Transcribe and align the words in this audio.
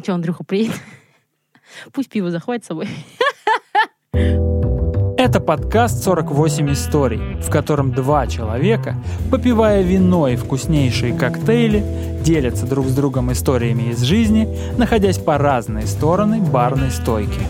А 0.00 0.02
что, 0.02 0.14
Андрюха 0.14 0.44
приедет? 0.44 0.80
Пусть 1.92 2.08
пиво 2.08 2.30
захватит 2.30 2.64
с 2.64 2.68
собой. 2.68 2.88
Это 5.18 5.40
подкаст 5.40 6.08
«48 6.08 6.72
историй», 6.72 7.34
в 7.42 7.50
котором 7.50 7.92
два 7.92 8.26
человека, 8.26 8.94
попивая 9.30 9.82
вино 9.82 10.26
и 10.28 10.36
вкуснейшие 10.36 11.12
коктейли, 11.12 11.84
делятся 12.22 12.66
друг 12.66 12.86
с 12.86 12.94
другом 12.94 13.30
историями 13.30 13.90
из 13.90 14.00
жизни, 14.00 14.48
находясь 14.78 15.18
по 15.18 15.36
разные 15.36 15.86
стороны 15.86 16.40
барной 16.40 16.90
стойки. 16.90 17.40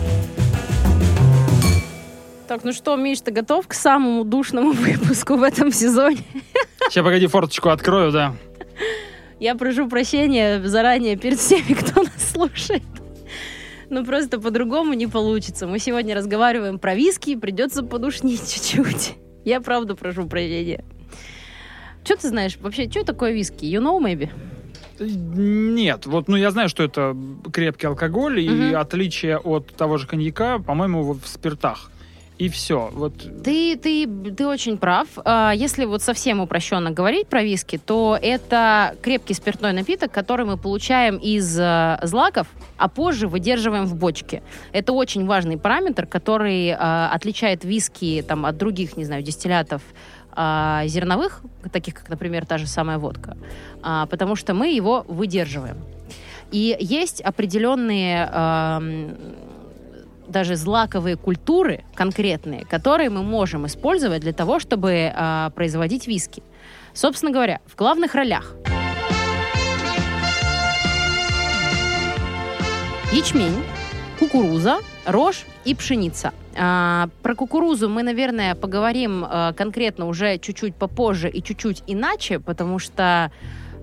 Так, 2.49 2.65
ну 2.65 2.73
что, 2.73 2.97
Миш, 2.97 3.21
ты 3.21 3.31
готов 3.31 3.65
к 3.65 3.73
самому 3.73 4.25
душному 4.25 4.71
выпуску 4.73 5.37
в 5.37 5.43
этом 5.43 5.71
сезоне? 5.71 6.25
Сейчас, 6.89 7.05
погоди, 7.05 7.27
форточку 7.27 7.69
открою, 7.69 8.11
да. 8.11 8.35
Я 9.41 9.55
прошу 9.55 9.89
прощения 9.89 10.61
заранее 10.63 11.17
перед 11.17 11.39
всеми, 11.39 11.73
кто 11.81 12.03
нас 12.03 12.31
слушает. 12.31 12.83
Ну, 13.89 14.05
просто 14.05 14.39
по-другому 14.39 14.93
не 14.93 15.07
получится. 15.07 15.65
Мы 15.65 15.79
сегодня 15.79 16.15
разговариваем 16.15 16.77
про 16.77 16.93
виски, 16.93 17.35
придется 17.35 17.81
подушнить 17.81 18.53
чуть-чуть. 18.53 19.15
Я 19.43 19.59
правда 19.59 19.95
прошу 19.95 20.27
прощения. 20.27 20.85
Что 22.03 22.17
ты 22.17 22.29
знаешь 22.29 22.55
вообще, 22.61 22.87
что 22.87 23.03
такое 23.03 23.31
виски? 23.31 23.65
You 23.65 23.81
know, 23.81 23.99
maybe? 23.99 24.29
Нет, 24.99 26.05
вот, 26.05 26.27
ну 26.27 26.35
я 26.37 26.51
знаю, 26.51 26.69
что 26.69 26.83
это 26.83 27.17
крепкий 27.51 27.87
алкоголь, 27.87 28.41
и 28.41 28.47
Мгм. 28.47 28.75
отличие 28.79 29.39
от 29.39 29.73
того 29.75 29.97
же 29.97 30.05
коньяка, 30.05 30.59
по-моему, 30.59 31.13
в 31.13 31.25
спиртах. 31.25 31.89
И 32.41 32.49
все. 32.49 32.89
Вот 32.93 33.13
Ты, 33.43 33.77
ты, 33.77 34.07
ты 34.07 34.47
очень 34.47 34.79
прав. 34.79 35.07
А, 35.25 35.51
Если 35.51 35.85
вот 35.85 36.01
совсем 36.01 36.39
упрощенно 36.39 36.89
говорить 36.89 37.27
про 37.27 37.43
виски, 37.43 37.77
то 37.77 38.17
это 38.19 38.95
крепкий 39.03 39.35
спиртной 39.35 39.73
напиток, 39.73 40.11
который 40.11 40.47
мы 40.47 40.57
получаем 40.57 41.17
из 41.17 41.55
э, 41.59 41.99
злаков, 42.01 42.47
а 42.77 42.87
позже 42.87 43.27
выдерживаем 43.27 43.85
в 43.85 43.93
бочке. 43.93 44.41
Это 44.71 44.91
очень 44.91 45.27
важный 45.27 45.59
параметр, 45.59 46.07
который 46.07 46.69
э, 46.69 46.75
отличает 47.13 47.63
виски 47.63 48.25
там, 48.27 48.47
от 48.47 48.57
других, 48.57 48.97
не 48.97 49.05
знаю, 49.05 49.21
дистиллятов 49.21 49.83
а, 50.31 50.81
зерновых, 50.87 51.43
таких 51.71 51.93
как, 51.93 52.09
например, 52.09 52.47
та 52.47 52.57
же 52.57 52.65
самая 52.65 52.97
водка, 52.97 53.37
А, 53.83 54.07
потому 54.07 54.35
что 54.35 54.55
мы 54.55 54.69
его 54.73 55.05
выдерживаем. 55.07 55.77
И 56.51 56.75
есть 56.79 57.21
определенные 57.21 58.25
даже 60.31 60.55
злаковые 60.55 61.17
культуры 61.17 61.83
конкретные, 61.93 62.65
которые 62.65 63.09
мы 63.09 63.23
можем 63.23 63.67
использовать 63.67 64.21
для 64.21 64.33
того, 64.33 64.59
чтобы 64.59 65.11
а, 65.13 65.51
производить 65.51 66.07
виски. 66.07 66.43
Собственно 66.93 67.31
говоря, 67.31 67.59
в 67.67 67.75
главных 67.75 68.15
ролях 68.15 68.55
ячмень, 73.11 73.63
кукуруза, 74.19 74.79
рожь 75.05 75.45
и 75.65 75.75
пшеница. 75.75 76.33
А, 76.57 77.09
про 77.21 77.35
кукурузу 77.35 77.89
мы, 77.89 78.03
наверное, 78.03 78.55
поговорим 78.55 79.25
а, 79.27 79.53
конкретно 79.53 80.07
уже 80.07 80.37
чуть-чуть 80.37 80.75
попозже 80.75 81.29
и 81.29 81.43
чуть-чуть 81.43 81.83
иначе, 81.87 82.39
потому 82.39 82.79
что 82.79 83.31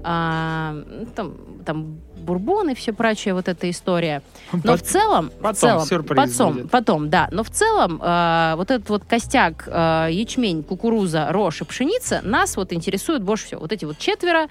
а, 0.02 0.72
ну, 0.72 1.06
там, 1.14 1.34
там 1.64 1.98
бурбон 2.28 2.68
и 2.70 2.74
все 2.74 2.92
прочее, 2.92 3.32
вот 3.32 3.48
эта 3.48 3.70
история. 3.70 4.22
Но 4.52 4.60
Пот- 4.60 4.80
в 4.80 4.82
целом, 4.82 5.30
потом 5.40 5.54
в 5.54 5.58
целом, 5.58 5.86
сюрприз 5.86 6.32
потом, 6.32 6.52
будет. 6.54 6.70
потом, 6.70 7.10
да, 7.10 7.28
но 7.32 7.42
в 7.42 7.50
целом 7.50 8.00
э, 8.02 8.52
вот 8.56 8.70
этот 8.70 8.88
вот 8.90 9.04
костяк 9.04 9.64
э, 9.66 10.08
ячмень, 10.10 10.62
кукуруза, 10.62 11.28
рожь 11.30 11.62
и 11.62 11.64
пшеница 11.64 12.20
нас 12.22 12.56
вот 12.56 12.72
интересует 12.72 13.22
больше 13.22 13.46
всего. 13.46 13.60
Вот 13.62 13.72
эти 13.72 13.86
вот 13.86 13.98
четверо, 13.98 14.48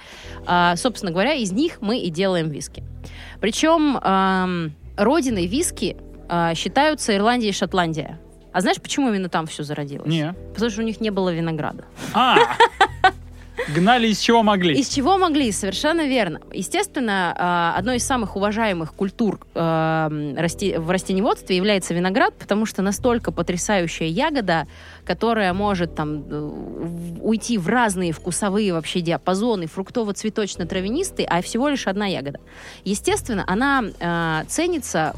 э, 0.48 0.74
собственно 0.76 1.12
говоря, 1.12 1.34
из 1.34 1.52
них 1.52 1.78
мы 1.82 2.00
и 2.00 2.10
делаем 2.10 2.50
виски. 2.50 2.84
Причем 3.40 3.98
эм, 3.98 4.74
родиной 4.98 5.46
виски 5.46 5.96
э, 6.30 6.54
считаются 6.56 7.16
Ирландия 7.16 7.50
и 7.50 7.54
Шотландия. 7.54 8.20
А 8.54 8.62
знаешь, 8.62 8.82
почему 8.82 9.10
именно 9.10 9.30
там 9.30 9.46
все 9.46 9.62
зародилось? 9.62 10.08
не. 10.08 10.34
Потому 10.54 10.72
что 10.72 10.82
у 10.82 10.84
них 10.84 11.00
не 11.00 11.12
было 11.12 11.30
винограда. 11.30 11.86
А! 12.14 12.38
Гнали 13.68 14.08
из 14.08 14.20
чего 14.20 14.44
могли. 14.44 14.80
Из 14.80 14.88
чего 14.90 15.18
могли, 15.18 15.52
совершенно 15.52 16.08
верно. 16.08 16.42
Естественно, 16.54 17.36
а, 17.38 17.76
одной 17.78 17.98
из 17.98 18.06
самых 18.06 18.36
уважаемых 18.36 18.94
культур 18.94 19.40
а, 19.56 20.10
в 20.10 20.90
растениеводстве 20.92 21.56
является 21.56 21.94
виноград, 21.94 22.34
потому 22.38 22.66
что 22.66 22.82
настолько 22.82 23.32
потрясающая 23.32 24.08
ягода, 24.08 24.68
которая 25.06 25.54
может 25.54 25.96
там 25.96 26.24
э, 26.30 26.50
уйти 27.22 27.58
в 27.58 27.68
разные 27.68 28.12
вкусовые 28.12 28.74
вообще 28.74 29.02
диапазоны, 29.02 29.66
фруктово-цветочно-травянистый, 29.66 31.26
а 31.26 31.42
всего 31.42 31.70
лишь 31.70 31.88
одна 31.88 32.06
ягода. 32.06 32.40
Естественно, 32.84 33.44
она 33.48 33.84
а, 34.00 34.44
ценится 34.48 35.14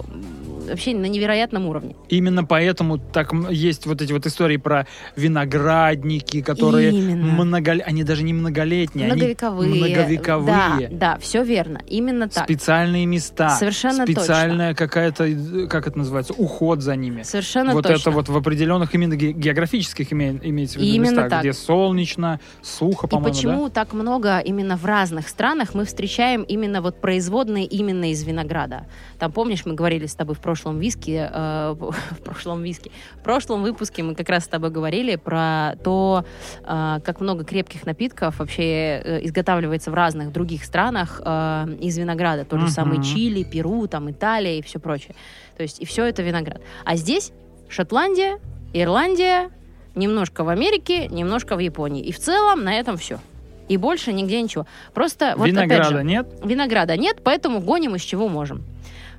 вообще 0.69 0.93
на 0.95 1.05
невероятном 1.05 1.65
уровне. 1.67 1.95
Именно 2.09 2.43
поэтому 2.43 2.97
так 2.97 3.31
есть 3.49 3.85
вот 3.85 4.01
эти 4.01 4.11
вот 4.13 4.25
истории 4.25 4.57
про 4.57 4.85
виноградники, 5.15 6.41
которые 6.41 6.91
Именно. 6.91 7.43
много... 7.43 7.71
они 7.85 8.03
даже 8.03 8.23
не 8.23 8.33
многолетние, 8.33 9.07
Многовековые. 9.07 9.71
они 9.71 9.79
многовековые. 9.79 10.87
Да, 10.91 11.13
да, 11.13 11.17
все 11.19 11.43
верно. 11.43 11.81
Именно 11.87 12.29
так. 12.29 12.43
Специальные 12.45 13.05
места. 13.05 13.49
Совершенно 13.49 14.05
Специальная 14.05 14.73
какая-то, 14.73 15.25
э, 15.25 15.67
как 15.67 15.87
это 15.87 15.97
называется, 15.97 16.33
уход 16.33 16.81
за 16.81 16.95
ними. 16.95 17.23
Совершенно 17.23 17.73
вот 17.73 17.83
точно. 17.85 17.99
это 18.01 18.11
вот 18.11 18.29
в 18.29 18.37
определенных 18.37 18.93
именно 18.93 19.15
ге- 19.15 19.31
географических 19.31 20.11
име- 20.11 20.39
имеется 20.43 20.77
в 20.79 20.81
виду 20.81 20.93
Именно 20.95 21.09
местах, 21.11 21.29
так. 21.29 21.39
где 21.41 21.53
солнечно, 21.53 22.39
сухо, 22.61 23.07
И 23.07 23.09
по-моему, 23.09 23.33
почему 23.33 23.69
так 23.69 23.93
много 23.93 24.39
именно 24.39 24.77
в 24.77 24.85
разных 24.85 25.27
странах 25.27 25.73
мы 25.73 25.85
встречаем 25.85 26.43
именно 26.43 26.81
вот 26.81 26.99
производные 27.01 27.65
именно 27.65 28.11
из 28.11 28.23
винограда? 28.23 28.85
Там, 29.17 29.31
помнишь, 29.31 29.65
мы 29.65 29.73
говорили 29.73 30.05
с 30.05 30.15
тобой 30.15 30.35
в 30.35 30.39
прошлом 30.39 30.58
виске, 30.67 31.29
э, 31.31 31.75
в 31.79 32.21
прошлом 32.23 32.63
виске, 32.63 32.91
в 33.19 33.23
прошлом 33.23 33.63
выпуске 33.63 34.03
мы 34.03 34.15
как 34.15 34.27
раз 34.29 34.43
с 34.43 34.47
тобой 34.47 34.69
говорили 34.69 35.15
про 35.15 35.75
то, 35.83 36.25
э, 36.63 36.99
как 37.03 37.21
много 37.21 37.43
крепких 37.45 37.85
напитков 37.85 38.39
вообще 38.39 39.01
э, 39.03 39.19
изготавливается 39.25 39.91
в 39.91 39.93
разных 39.93 40.31
других 40.31 40.63
странах 40.65 41.21
э, 41.23 41.67
из 41.79 41.97
винограда. 41.97 42.43
Тот 42.45 42.59
же 42.59 42.65
Мгм. 42.65 42.73
самый 42.73 43.03
Чили, 43.03 43.43
Перу, 43.43 43.87
там 43.87 44.11
Италия 44.11 44.59
и 44.59 44.61
все 44.61 44.79
прочее. 44.79 45.15
То 45.57 45.63
есть 45.63 45.79
и 45.79 45.85
все 45.85 46.05
это 46.05 46.21
виноград. 46.21 46.61
А 46.85 46.95
здесь 46.95 47.31
Шотландия, 47.69 48.39
Ирландия, 48.73 49.49
немножко 49.95 50.43
в 50.43 50.49
Америке, 50.49 51.07
немножко 51.07 51.55
в 51.55 51.59
Японии. 51.59 52.03
И 52.03 52.11
в 52.11 52.19
целом 52.19 52.63
на 52.63 52.73
этом 52.73 52.97
все. 52.97 53.19
И 53.67 53.77
больше 53.77 54.13
нигде 54.13 54.41
ничего. 54.41 54.65
Просто 54.93 55.33
вот 55.37 55.43
опять 55.47 55.53
Винограда 55.53 55.97
же, 55.97 56.03
нет? 56.03 56.27
винограда 56.43 56.97
нет, 56.97 57.17
поэтому 57.23 57.59
гоним 57.59 57.95
из 57.95 58.01
чего 58.01 58.27
можем. 58.27 58.63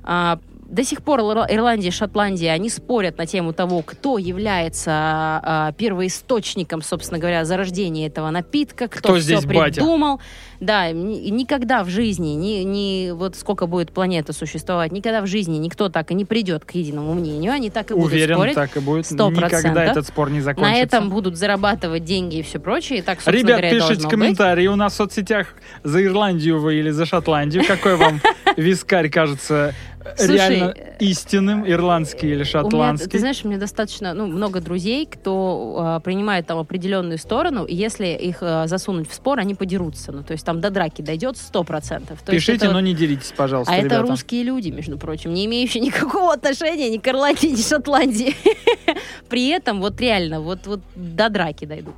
А, 0.03 0.39
до 0.71 0.83
сих 0.83 1.03
пор 1.03 1.19
Ир- 1.19 1.53
Ирландия 1.55 1.89
и 1.89 1.91
Шотландия, 1.91 2.53
они 2.53 2.69
спорят 2.69 3.17
на 3.17 3.25
тему 3.25 3.51
того, 3.53 3.81
кто 3.81 4.17
является 4.17 4.91
а, 4.91 5.71
первоисточником, 5.73 6.81
собственно 6.81 7.19
говоря, 7.19 7.45
зарождения 7.45 8.07
этого 8.07 8.29
напитка, 8.29 8.87
кто, 8.87 8.99
Кто 8.99 9.13
все 9.15 9.21
здесь 9.21 9.45
батя? 9.45 9.75
придумал. 9.81 10.19
Да, 10.59 10.91
ни- 10.91 11.29
никогда 11.29 11.83
в 11.83 11.89
жизни, 11.89 12.29
ни, 12.29 12.63
ни 12.63 13.11
вот 13.11 13.35
сколько 13.35 13.65
будет 13.67 13.91
планета 13.91 14.31
существовать, 14.31 14.91
никогда 14.91 15.21
в 15.21 15.27
жизни 15.27 15.57
никто 15.57 15.89
так 15.89 16.11
и 16.11 16.13
не 16.13 16.23
придет 16.23 16.65
к 16.65 16.71
единому 16.71 17.13
мнению. 17.13 17.51
Они 17.51 17.69
так 17.69 17.91
и 17.91 17.93
будут 17.93 18.11
Уверен, 18.13 18.35
спорить. 18.35 18.55
так 18.55 18.77
и 18.77 18.79
будет. 18.79 19.05
Сто 19.05 19.29
Никогда 19.29 19.49
процентов. 19.49 19.83
этот 19.83 20.07
спор 20.07 20.29
не 20.29 20.39
закончится. 20.41 20.77
На 20.79 20.81
этом 20.81 21.09
будут 21.09 21.35
зарабатывать 21.35 22.03
деньги 22.05 22.37
и 22.37 22.41
все 22.43 22.59
прочее. 22.59 22.99
И 22.99 23.01
так, 23.01 23.19
Ребят, 23.25 23.45
говоря, 23.45 23.69
пишите 23.69 23.79
должно 23.87 24.03
быть. 24.03 24.09
комментарии 24.11 24.67
у 24.67 24.75
нас 24.75 24.93
в 24.93 24.95
соцсетях 24.95 25.47
за 25.83 26.03
Ирландию 26.05 26.59
вы 26.61 26.75
или 26.75 26.91
за 26.91 27.05
Шотландию. 27.05 27.63
Какой 27.67 27.95
вам 27.97 28.21
вискарь 28.57 29.09
кажется 29.09 29.73
Слушай, 30.15 30.35
реально 30.35 30.73
э, 30.75 30.95
истинным, 30.99 31.69
ирландский 31.69 32.27
или 32.27 32.33
У 32.33 32.37
меня, 32.37 32.45
шотландский? 32.45 33.09
ты 33.09 33.19
знаешь, 33.19 33.41
у 33.43 33.47
меня 33.47 33.59
достаточно 33.59 34.13
ну, 34.13 34.27
много 34.27 34.59
друзей, 34.61 35.05
кто 35.05 35.97
э, 35.97 36.03
принимает 36.03 36.47
там 36.47 36.57
определенную 36.57 37.17
сторону, 37.17 37.65
и 37.65 37.75
если 37.75 38.07
их 38.07 38.37
э, 38.41 38.67
засунуть 38.67 39.09
в 39.09 39.13
спор, 39.13 39.39
они 39.39 39.55
подерутся. 39.55 40.11
Ну, 40.11 40.23
то 40.23 40.33
есть 40.33 40.45
там 40.45 40.61
до 40.61 40.69
драки 40.69 41.01
дойдет 41.01 41.37
сто 41.37 41.63
процентов. 41.63 42.19
Пишите, 42.23 42.69
но 42.69 42.79
не 42.79 42.93
деритесь, 42.93 43.33
пожалуйста, 43.35 43.73
А 43.73 43.77
это 43.77 43.85
ребята. 43.85 44.01
русские 44.03 44.43
люди, 44.43 44.69
между 44.69 44.97
прочим, 44.97 45.33
не 45.33 45.45
имеющие 45.45 45.81
никакого 45.85 46.33
отношения 46.33 46.89
ни 46.89 46.97
к 46.97 47.07
Ирландии, 47.07 47.47
ни 47.47 47.61
Шотландии. 47.61 48.35
При 49.29 49.49
этом 49.49 49.79
вот 49.79 49.99
реально 50.01 50.41
вот, 50.41 50.65
вот 50.65 50.81
до 50.95 51.29
драки 51.29 51.65
дойдут. 51.65 51.95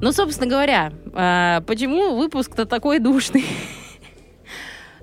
Ну, 0.00 0.12
собственно 0.12 0.50
говоря, 0.50 0.92
э, 1.14 1.62
почему 1.66 2.16
выпуск-то 2.16 2.66
такой 2.66 2.98
душный? 2.98 3.44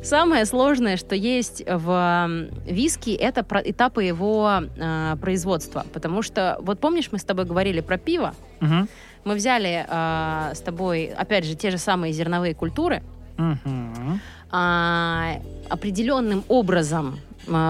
Самое 0.04 0.46
сложное, 0.46 0.98
что 0.98 1.16
есть 1.16 1.64
в 1.66 2.50
виски, 2.66 3.12
это 3.12 3.44
про- 3.44 3.62
этапы 3.62 4.04
его 4.04 4.62
э, 4.78 5.16
производства. 5.22 5.86
Потому 5.94 6.22
что, 6.22 6.58
вот 6.60 6.80
помнишь, 6.80 7.10
мы 7.12 7.20
с 7.20 7.24
тобой 7.24 7.46
говорили 7.46 7.80
про 7.82 7.98
пиво? 7.98 8.34
Мгм. 8.60 8.90
Мы 9.24 9.36
взяли 9.36 9.86
э, 9.88 10.52
с 10.56 10.60
тобой, 10.60 11.06
опять 11.06 11.46
же, 11.46 11.56
те 11.56 11.72
же 11.72 11.78
самые 11.78 12.12
зерновые 12.14 12.54
культуры, 12.54 13.02
Мгм. 13.38 14.20
а, 14.52 15.38
определенным 15.70 16.44
образом 16.50 17.20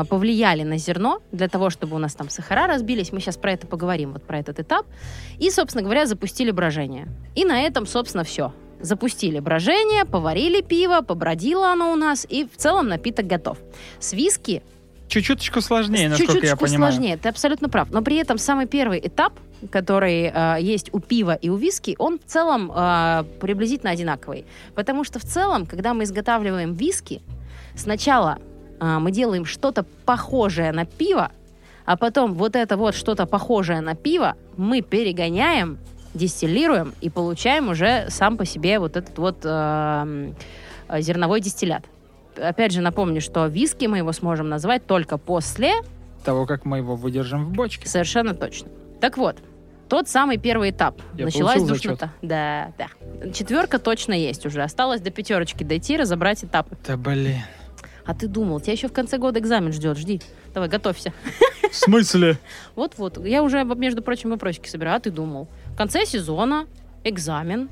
повлияли 0.10 0.64
на 0.64 0.78
зерно 0.78 1.20
для 1.32 1.48
того, 1.48 1.70
чтобы 1.72 1.96
у 1.96 2.00
нас 2.00 2.14
там 2.14 2.30
сахара 2.30 2.68
разбились. 2.68 3.12
Мы 3.12 3.20
сейчас 3.22 3.38
про 3.38 3.54
это 3.54 3.66
поговорим, 3.66 4.12
вот 4.14 4.22
про 4.24 4.38
этот 4.40 4.60
этап. 4.60 4.86
И, 5.40 5.50
собственно 5.50 5.84
говоря, 5.84 6.06
запустили 6.06 6.52
брожение. 6.52 7.08
И 7.34 7.44
на 7.46 7.62
этом, 7.62 7.88
собственно, 7.88 8.24
все. 8.24 8.52
Запустили 8.84 9.40
брожение, 9.40 10.06
поварили 10.06 10.62
пиво, 10.62 11.02
побродило 11.02 11.72
оно 11.72 11.92
у 11.92 11.96
нас, 11.96 12.28
и 12.30 12.46
в 12.46 12.58
целом 12.58 12.88
напиток 12.88 13.26
готов. 13.26 13.58
С 14.00 14.14
виски 14.14 14.62
Чуть-чуточку 15.08 15.62
сложнее, 15.62 16.10
насколько 16.10 16.34
чуть-чуть 16.34 16.50
я 16.50 16.56
понимаю. 16.56 16.92
сложнее, 16.92 17.18
ты 17.18 17.30
абсолютно 17.30 17.70
прав. 17.70 17.92
Но 17.92 18.02
при 18.02 18.16
этом 18.16 18.38
самый 18.40 18.66
первый 18.66 19.00
этап, 19.00 19.34
который 19.70 20.32
э, 20.34 20.58
есть 20.60 20.90
у 20.92 21.00
пива 21.00 21.36
и 21.36 21.50
у 21.50 21.56
виски, 21.56 21.96
он 22.00 22.18
в 22.18 22.26
целом 22.26 22.72
э, 22.74 23.24
приблизительно 23.40 23.92
одинаковый. 23.92 24.46
Потому 24.74 25.04
что 25.04 25.20
в 25.20 25.24
целом, 25.24 25.68
когда 25.68 25.94
мы 25.94 26.06
изготавливаем 26.06 26.74
виски, 26.74 27.22
сначала 27.76 28.40
э, 28.80 28.98
мы 29.00 29.12
делаем 29.12 29.46
что-то 29.46 29.84
похожее 30.06 30.72
на 30.72 30.86
пиво, 30.86 31.32
а 31.86 31.96
потом 31.96 32.34
вот 32.34 32.56
это 32.56 32.76
вот 32.76 32.96
что-то 32.96 33.28
похожее 33.28 33.82
на 33.82 33.94
пиво 33.94 34.36
мы 34.58 34.82
перегоняем, 34.82 35.78
дистиллируем 36.14 36.94
и 37.02 37.10
получаем 37.10 37.70
уже 37.70 38.08
сам 38.10 38.38
по 38.38 38.46
себе 38.46 38.80
вот 38.80 38.98
этот 38.98 39.18
вот 39.18 39.38
э, 39.44 40.34
зерновой 41.00 41.42
дистиллят. 41.42 41.84
Опять 42.36 42.72
же 42.72 42.82
напомню, 42.82 43.22
что 43.22 43.46
виски 43.48 43.86
мы 43.86 44.00
его 44.00 44.12
сможем 44.12 44.50
назвать 44.50 44.86
только 44.86 45.18
после 45.18 45.74
Того, 46.24 46.46
как 46.46 46.66
мы 46.66 46.78
его 46.78 46.96
выдержим 46.96 47.46
в 47.46 47.52
бочке. 47.52 47.88
Совершенно 47.88 48.34
точно. 48.34 48.70
Так 49.02 49.18
вот, 49.18 49.38
тот 49.90 50.10
самый 50.10 50.38
первый 50.38 50.72
этап. 50.72 51.00
Я 51.16 51.26
Началась 51.26 51.62
душнота. 51.62 52.12
Да, 52.22 52.72
да. 52.78 52.88
Четверка 53.32 53.78
точно 53.78 54.14
есть 54.14 54.46
уже. 54.46 54.64
Осталось 54.64 55.02
до 55.02 55.12
пятерочки 55.12 55.64
дойти, 55.64 55.98
разобрать 55.98 56.44
этапы. 56.44 56.78
Да 56.88 56.98
блин. 56.98 57.42
А 58.06 58.14
ты 58.14 58.28
думал, 58.28 58.60
тебя 58.60 58.74
еще 58.74 58.88
в 58.88 58.94
конце 58.94 59.18
года 59.18 59.40
экзамен 59.40 59.72
ждет, 59.72 59.98
жди. 59.98 60.22
Давай, 60.54 60.68
готовься. 60.68 61.14
В 61.72 61.76
смысле? 61.76 62.38
Вот-вот. 62.76 63.24
Я 63.26 63.44
уже, 63.44 63.64
между 63.64 64.02
прочим, 64.02 64.32
вопросики 64.32 64.68
собираю. 64.68 64.98
А 64.98 65.00
ты 65.00 65.10
думал? 65.10 65.48
В 65.74 65.76
конце 65.76 66.06
сезона 66.06 66.68
экзамен. 67.04 67.68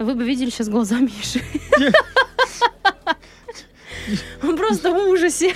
Вы 0.00 0.16
бы 0.16 0.24
видели 0.24 0.50
сейчас 0.50 0.68
глаза 0.68 0.98
Миши. 0.98 1.40
Он 4.42 4.56
просто 4.56 4.90
в 4.90 5.08
ужасе. 5.08 5.54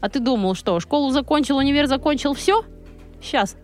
А 0.00 0.08
ты 0.08 0.20
думал, 0.20 0.54
что 0.54 0.80
школу 0.80 1.10
закончил, 1.10 1.58
универ 1.58 1.86
закончил, 1.86 2.32
все? 2.32 2.64
Сейчас. 3.20 3.56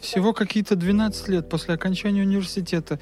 Всего 0.00 0.32
какие-то 0.32 0.76
12 0.76 1.28
лет 1.28 1.48
после 1.48 1.74
окончания 1.74 2.22
университета. 2.22 3.00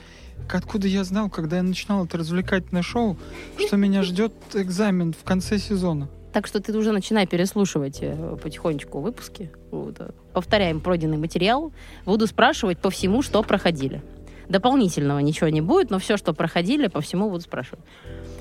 Откуда 0.51 0.89
я 0.89 1.05
знал, 1.05 1.29
когда 1.29 1.59
я 1.59 1.63
начинал 1.63 2.07
это 2.07 2.17
развлекательное 2.17 2.83
шоу, 2.83 3.19
что 3.59 3.77
меня 3.77 4.03
ждет 4.03 4.33
экзамен 4.55 5.13
в 5.13 5.23
конце 5.23 5.59
сезона? 5.59 6.09
Так 6.35 6.49
что 6.49 6.61
ты 6.61 6.77
уже 6.77 6.91
начинай 6.91 7.29
переслушивать 7.29 7.99
э, 8.01 8.37
потихонечку 8.43 8.99
выпуски. 8.99 9.53
Вот, 9.71 10.01
э, 10.01 10.11
Повторяем 10.33 10.81
пройденный 10.81 11.17
материал. 11.17 11.73
Буду 12.05 12.27
спрашивать 12.27 12.79
по 12.79 12.91
всему, 12.91 13.23
что 13.23 13.41
проходили. 13.45 14.03
Дополнительного 14.49 15.21
ничего 15.21 15.49
не 15.49 15.61
будет, 15.61 15.91
но 15.91 16.01
все, 16.01 16.17
что 16.17 16.35
проходили, 16.35 16.89
по 16.89 17.01
всему 17.01 17.31
буду 17.31 17.43
спрашивать. 17.43 17.85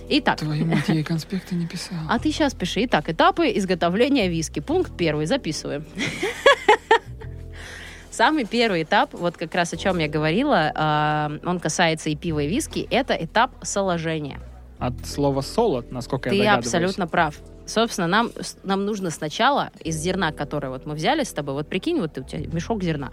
Итак, 0.09 0.39
Твою 0.39 0.65
мать, 0.65 0.85
я 0.87 0.95
и 0.95 1.03
конспекты 1.13 1.53
не 1.53 1.67
писал. 1.67 1.99
а 2.09 2.17
ты 2.17 2.31
сейчас 2.31 2.55
пиши. 2.55 2.85
Итак, 2.85 3.09
этапы 3.09 3.45
изготовления 3.55 4.27
виски. 4.27 4.59
Пункт 4.59 4.97
первый. 4.97 5.27
Записываем. 5.27 5.85
Самый 8.09 8.45
первый 8.45 8.81
этап, 8.81 9.13
вот 9.13 9.37
как 9.37 9.53
раз 9.53 9.71
о 9.73 9.77
чем 9.77 9.99
я 9.99 10.07
говорила, 10.07 10.71
а, 10.73 11.31
он 11.45 11.59
касается 11.59 12.09
и 12.09 12.15
пива, 12.15 12.39
и 12.39 12.47
виски, 12.47 12.87
это 12.89 13.13
этап 13.13 13.51
соложения. 13.61 14.39
От 14.79 15.05
слова 15.05 15.41
солод, 15.41 15.91
насколько 15.91 16.31
Ты 16.31 16.37
я 16.37 16.43
догадываюсь. 16.43 16.65
абсолютно 16.65 17.07
прав. 17.07 17.39
Собственно, 17.65 18.07
нам, 18.07 18.31
нам 18.63 18.85
нужно 18.85 19.09
сначала 19.09 19.71
из 19.83 19.95
зерна, 19.97 20.31
которое 20.31 20.69
вот 20.69 20.85
мы 20.85 20.95
взяли 20.95 21.23
с 21.23 21.31
тобой, 21.31 21.53
вот 21.53 21.67
прикинь, 21.67 21.99
вот 21.99 22.17
у 22.17 22.23
тебя 22.23 22.45
мешок 22.47 22.83
зерна, 22.83 23.11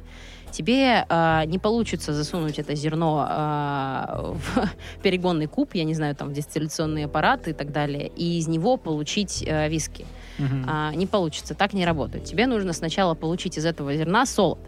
тебе 0.50 1.06
а, 1.08 1.44
не 1.44 1.58
получится 1.58 2.12
засунуть 2.12 2.58
это 2.58 2.74
зерно 2.74 3.24
а, 3.28 4.34
в 4.34 4.68
перегонный 5.02 5.46
куб, 5.46 5.74
я 5.74 5.84
не 5.84 5.94
знаю, 5.94 6.16
там, 6.16 6.30
в 6.30 6.32
дистилляционный 6.32 7.04
аппарат 7.04 7.46
и 7.46 7.52
так 7.52 7.70
далее, 7.70 8.08
и 8.08 8.38
из 8.38 8.48
него 8.48 8.76
получить 8.76 9.44
а, 9.46 9.68
виски. 9.68 10.04
Мгм. 10.38 10.64
А, 10.68 10.94
не 10.94 11.06
получится, 11.06 11.54
так 11.54 11.72
не 11.72 11.86
работает. 11.86 12.24
Тебе 12.24 12.46
нужно 12.46 12.72
сначала 12.72 13.14
получить 13.14 13.56
из 13.56 13.64
этого 13.64 13.94
зерна 13.94 14.26
солод. 14.26 14.58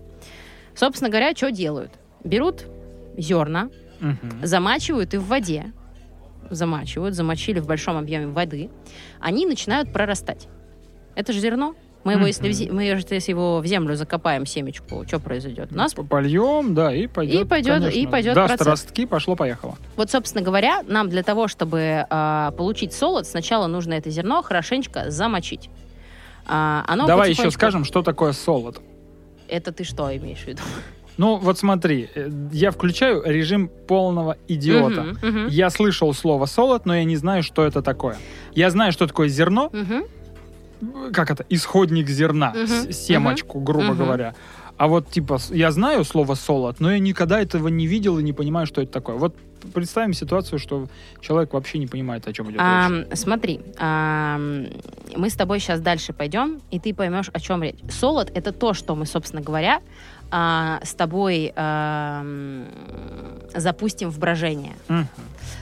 Собственно 0.74 1.10
говоря, 1.10 1.34
что 1.34 1.50
делают? 1.50 1.90
Берут 2.24 2.66
зерна, 3.16 3.68
Мгм. 4.00 4.44
замачивают 4.44 5.14
и 5.14 5.16
в 5.16 5.26
воде, 5.26 5.72
замачивают, 6.50 7.14
замочили 7.14 7.60
в 7.60 7.66
большом 7.66 7.96
объеме 7.96 8.26
воды, 8.28 8.70
они 9.20 9.46
начинают 9.46 9.92
прорастать. 9.92 10.48
Это 11.14 11.32
же 11.32 11.40
зерно. 11.40 11.74
Мы 12.04 12.14
его, 12.14 12.26
если, 12.26 12.50
в 12.52 12.72
мы 12.72 12.82
если 12.82 13.30
его 13.30 13.60
в 13.60 13.66
землю 13.66 13.94
закопаем, 13.94 14.44
семечку, 14.44 15.04
что 15.06 15.20
произойдет? 15.20 15.68
У 15.70 15.76
нас, 15.76 15.94
Польем, 15.94 16.74
да, 16.74 16.92
и 16.92 17.06
пойдет. 17.06 17.42
И 17.42 17.44
пойдет- 17.44 17.74
конечно. 17.78 17.96
и 18.00 18.06
пойдет 18.08 18.34
Даст 18.34 18.48
процесс. 18.56 18.66
ростки, 18.66 19.06
пошло-поехало. 19.06 19.76
вот, 19.96 20.10
собственно 20.10 20.42
говоря, 20.44 20.82
нам 20.88 21.08
для 21.08 21.22
того, 21.22 21.46
чтобы 21.46 22.04
а, 22.10 22.50
получить 22.52 22.92
солод, 22.92 23.28
сначала 23.28 23.68
нужно 23.68 23.92
это 23.94 24.10
зерно 24.10 24.42
хорошенечко 24.42 25.12
замочить. 25.12 25.70
А, 26.44 26.84
оно 26.88 27.06
Давай 27.06 27.30
еще 27.30 27.42
потихонечку- 27.44 27.50
скажем, 27.52 27.84
что 27.84 28.02
такое 28.02 28.32
солод. 28.32 28.82
Это 29.46 29.70
ты 29.70 29.84
что 29.84 30.14
имеешь 30.16 30.40
в 30.40 30.46
виду? 30.48 30.62
Ну, 31.18 31.36
вот 31.36 31.58
смотри, 31.58 32.08
э, 32.14 32.30
я 32.52 32.70
включаю 32.70 33.22
режим 33.24 33.68
полного 33.86 34.36
идиота. 34.48 35.02
Мгм, 35.02 35.18
мгм, 35.28 35.46
Я 35.48 35.70
слышал 35.70 36.14
слово 36.14 36.46
солод, 36.46 36.86
но 36.86 36.96
я 36.96 37.04
не 37.04 37.16
знаю, 37.16 37.42
что 37.42 37.64
это 37.64 37.82
такое. 37.82 38.16
Я 38.54 38.70
знаю, 38.70 38.92
что 38.92 39.06
такое 39.06 39.28
зерно, 39.28 39.70
мгм. 39.72 40.04
как 41.12 41.30
это, 41.30 41.44
исходник 41.50 42.08
зерна, 42.08 42.50
Мгм, 42.54 42.66
с- 42.66 42.92
семечку, 43.06 43.60
грубо 43.60 43.88
мгм. 43.92 43.96
говоря. 43.98 44.34
А 44.78 44.86
вот, 44.88 45.10
типа, 45.10 45.38
я 45.50 45.70
знаю 45.70 46.04
слово 46.04 46.34
солод, 46.34 46.80
но 46.80 46.90
я 46.92 46.98
никогда 46.98 47.40
этого 47.40 47.68
не 47.68 47.86
видел 47.86 48.18
и 48.18 48.22
не 48.22 48.32
понимаю, 48.32 48.66
что 48.66 48.80
это 48.80 48.90
такое. 48.92 49.16
Вот 49.16 49.36
представим 49.74 50.12
ситуацию, 50.14 50.58
что 50.58 50.88
человек 51.20 51.52
вообще 51.52 51.78
не 51.78 51.86
понимает, 51.86 52.26
о 52.26 52.32
чем 52.32 52.46
идет 52.46 52.54
речь. 52.60 52.60
Ам, 52.60 53.04
смотри, 53.14 53.60
ам, 53.78 54.66
мы 55.16 55.30
с 55.30 55.34
тобой 55.34 55.60
сейчас 55.60 55.80
дальше 55.80 56.12
пойдем, 56.12 56.60
и 56.70 56.78
ты 56.78 56.94
поймешь, 56.94 57.30
о 57.32 57.40
чем 57.40 57.62
речь. 57.62 57.78
Солод 57.90 58.30
это 58.34 58.52
то, 58.52 58.74
что 58.74 58.94
мы, 58.94 59.06
собственно 59.06 59.42
говоря, 59.42 59.80
а, 60.30 60.80
с 60.82 60.94
тобой 60.94 61.52
ам, 61.54 62.64
запустим 63.54 64.10
в 64.10 64.18
брожение. 64.18 64.74
Мгм. 64.88 65.06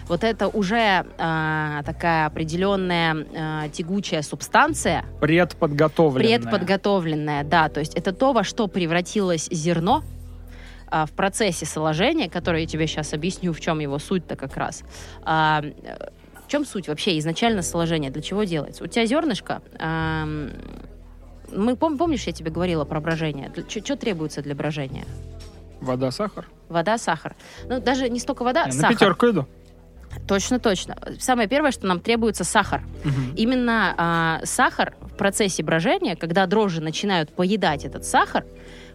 Вот 0.07 0.25
это 0.25 0.49
уже 0.49 1.07
а, 1.19 1.83
такая 1.85 2.27
определенная 2.27 3.27
а, 3.37 3.69
тягучая 3.69 4.23
субстанция, 4.23 5.05
Предподготовленное. 5.21 6.39
предподготовленная, 6.39 7.45
да, 7.45 7.69
то 7.69 7.81
есть 7.81 7.95
это 7.95 8.13
то, 8.13 8.33
во 8.33 8.45
что 8.45 8.67
превратилось 8.67 9.49
зерно 9.51 10.03
а, 10.91 11.07
в 11.07 11.13
процессе 11.13 11.67
соложения, 11.67 12.29
которое 12.29 12.63
я 12.63 12.67
тебе 12.67 12.87
сейчас 12.87 13.13
объясню, 13.15 13.53
в 13.53 13.61
чем 13.61 13.79
его 13.81 13.99
суть-то 13.99 14.37
как 14.37 14.57
раз. 14.57 14.83
А, 15.23 15.63
э, 15.63 16.09
в 16.47 16.49
чем 16.51 16.65
суть 16.65 16.89
вообще 16.89 17.19
изначально 17.19 17.63
соложения? 17.63 18.11
Для 18.11 18.23
чего 18.23 18.45
делается? 18.45 18.85
У 18.85 18.87
тебя 18.87 19.07
зернышко, 19.07 19.63
ам, 19.79 20.51
мы 21.53 21.73
пом- 21.73 21.97
помнишь, 21.97 22.25
я 22.25 22.33
тебе 22.33 22.51
говорила 22.51 22.85
про 22.85 23.01
брожение? 23.01 23.53
Что 23.69 23.97
требуется 23.97 24.43
для 24.43 24.55
брожения? 24.55 25.05
Вода, 25.81 26.11
сахар. 26.11 26.47
Вода, 26.69 26.99
сахар. 26.99 27.35
Ну, 27.69 27.81
даже 27.81 28.09
не 28.09 28.21
столько 28.21 28.43
вода, 28.45 28.61
Я 28.61 28.67
на 28.67 28.73
сахар. 28.73 28.93
пятерку 28.97 29.31
иду. 29.31 29.47
Точно, 30.27 30.59
точно. 30.59 30.97
Самое 31.21 31.49
первое, 31.49 31.71
что 31.71 31.87
нам 31.87 32.01
требуется 32.01 32.43
сахар. 32.45 32.83
Мгм. 33.05 33.35
Именно 33.37 33.95
а, 33.97 34.41
сахар 34.45 34.95
в 35.01 35.15
процессе 35.17 35.63
брожения, 35.63 36.17
когда 36.17 36.47
дрожжи 36.47 36.81
начинают 36.81 37.31
поедать 37.33 37.85
этот 37.85 38.05
сахар, 38.05 38.45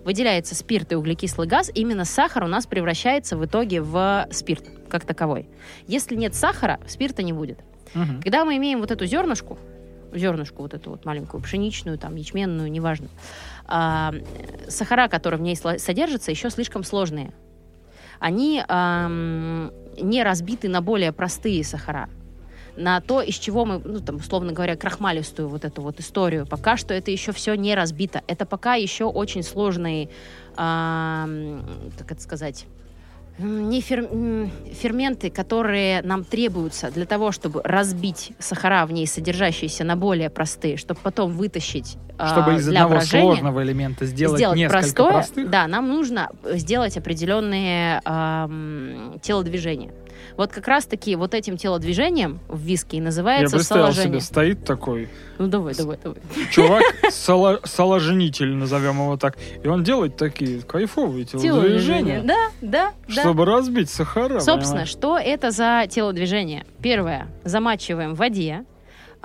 выделяется 0.06 0.56
спирт 0.56 0.94
и 0.94 0.96
углекислый 0.96 1.48
газ, 1.48 1.70
именно 1.74 2.06
сахар 2.06 2.44
у 2.44 2.48
нас 2.48 2.66
превращается 2.68 3.36
в 3.36 3.44
итоге 3.46 3.82
в 3.82 4.28
спирт 4.32 4.64
как 4.88 5.04
таковой. 5.04 5.50
Если 5.88 6.16
нет 6.16 6.36
сахара, 6.36 6.80
спирта 6.88 7.24
не 7.24 7.34
будет. 7.34 7.60
Мгм. 7.94 8.22
Когда 8.22 8.46
мы 8.46 8.56
имеем 8.58 8.80
вот 8.80 8.92
эту 8.92 9.06
зернышку, 9.06 9.58
зернышку 10.14 10.62
вот 10.62 10.74
эту 10.74 10.92
вот 10.92 11.06
маленькую, 11.06 11.42
пшеничную, 11.42 11.98
там, 11.98 12.16
ячменную, 12.16 12.72
неважно, 12.72 13.08
а, 13.66 14.14
сахара, 14.70 15.08
которые 15.08 15.40
в 15.40 15.44
ней 15.44 15.56
содержатся, 15.56 16.32
еще 16.32 16.50
слишком 16.50 16.84
сложные. 16.84 17.34
Они 18.20 18.64
ам, 18.68 19.72
не 20.00 20.24
разбиты 20.24 20.70
на 20.70 20.82
более 20.82 21.12
простые 21.12 21.64
сахара 21.64 22.10
на 22.78 23.02
то, 23.02 23.22
из 23.22 23.36
чего 23.36 23.66
мы, 23.66 23.82
ну, 23.84 24.00
там, 24.00 24.18
условно 24.18 24.52
говоря, 24.52 24.76
крахмалистую 24.76 25.48
вот 25.48 25.66
эту 25.66 25.82
вот 25.82 26.00
историю. 26.00 26.46
Пока 26.46 26.78
что 26.78 26.94
это 26.94 27.12
еще 27.12 27.32
все 27.32 27.56
не 27.56 27.76
разбито. 27.76 28.22
Это 28.28 28.46
пока 28.46 28.76
еще 28.76 29.06
очень 29.06 29.44
сложные, 29.44 30.10
ам, 30.58 31.62
как 31.98 32.12
это 32.12 32.22
сказать, 32.22 32.66
не 33.38 33.82
фер- 33.82 34.50
ферменты, 34.74 35.30
которые 35.30 36.02
нам 36.02 36.24
требуются 36.24 36.90
для 36.90 37.06
того, 37.06 37.32
чтобы 37.34 37.62
разбить 37.64 38.32
сахара 38.40 38.86
в 38.86 38.94
ней 38.94 39.06
содержащиеся 39.08 39.84
на 39.84 39.98
более 39.98 40.30
простые, 40.30 40.78
чтобы 40.78 41.02
потом 41.04 41.32
вытащить 41.34 41.98
а, 42.18 42.30
Чтобы 42.30 42.56
из 42.56 42.66
для 42.66 42.84
одного 42.84 42.96
брожения 43.02 43.26
сложного 43.26 43.64
элемента 43.64 44.06
сделать, 44.06 44.40
несколько 44.56 44.70
простое, 44.80 45.12
простых. 45.12 45.50
да, 45.50 45.68
нам 45.68 45.90
нужно 45.90 46.30
сделать 46.46 46.96
определенные 46.98 48.02
ам, 48.06 49.20
телодвижения. 49.22 49.92
Вот 50.38 50.52
как 50.52 50.68
раз-таки 50.68 51.16
вот 51.16 51.34
этим 51.34 51.58
телодвижением 51.58 52.40
в 52.48 52.60
виске 52.60 52.98
и 52.98 53.00
Я 53.00 53.06
называется 53.06 53.56
представил 53.56 53.84
соложение. 53.86 54.20
себе, 54.20 54.26
стоит 54.26 54.66
такой 54.66 55.10
Ну 55.38 55.48
давай, 55.48 55.74
давай, 55.76 55.98
давай. 56.04 56.18
чувак, 56.52 56.84
соло- 57.12 57.60
соложенитель, 57.66 58.54
назовем 58.56 58.96
его 59.02 59.18
так, 59.18 59.38
и 59.64 59.68
он 59.68 59.84
делает 59.84 60.18
такие 60.18 60.62
кайфовые 60.62 61.26
телодвижения, 61.26 62.22
Да, 62.24 62.50
да, 62.62 62.94
да. 63.08 63.22
чтобы 63.22 63.46
разбить 63.46 63.90
сахара. 63.90 64.40
Собственно, 64.40 64.86
что 64.86 65.18
это 65.18 65.52
за 65.52 65.86
телодвижение? 65.90 66.66
Первое, 66.82 67.28
замачиваем 67.44 68.14
в 68.14 68.18
воде. 68.18 68.66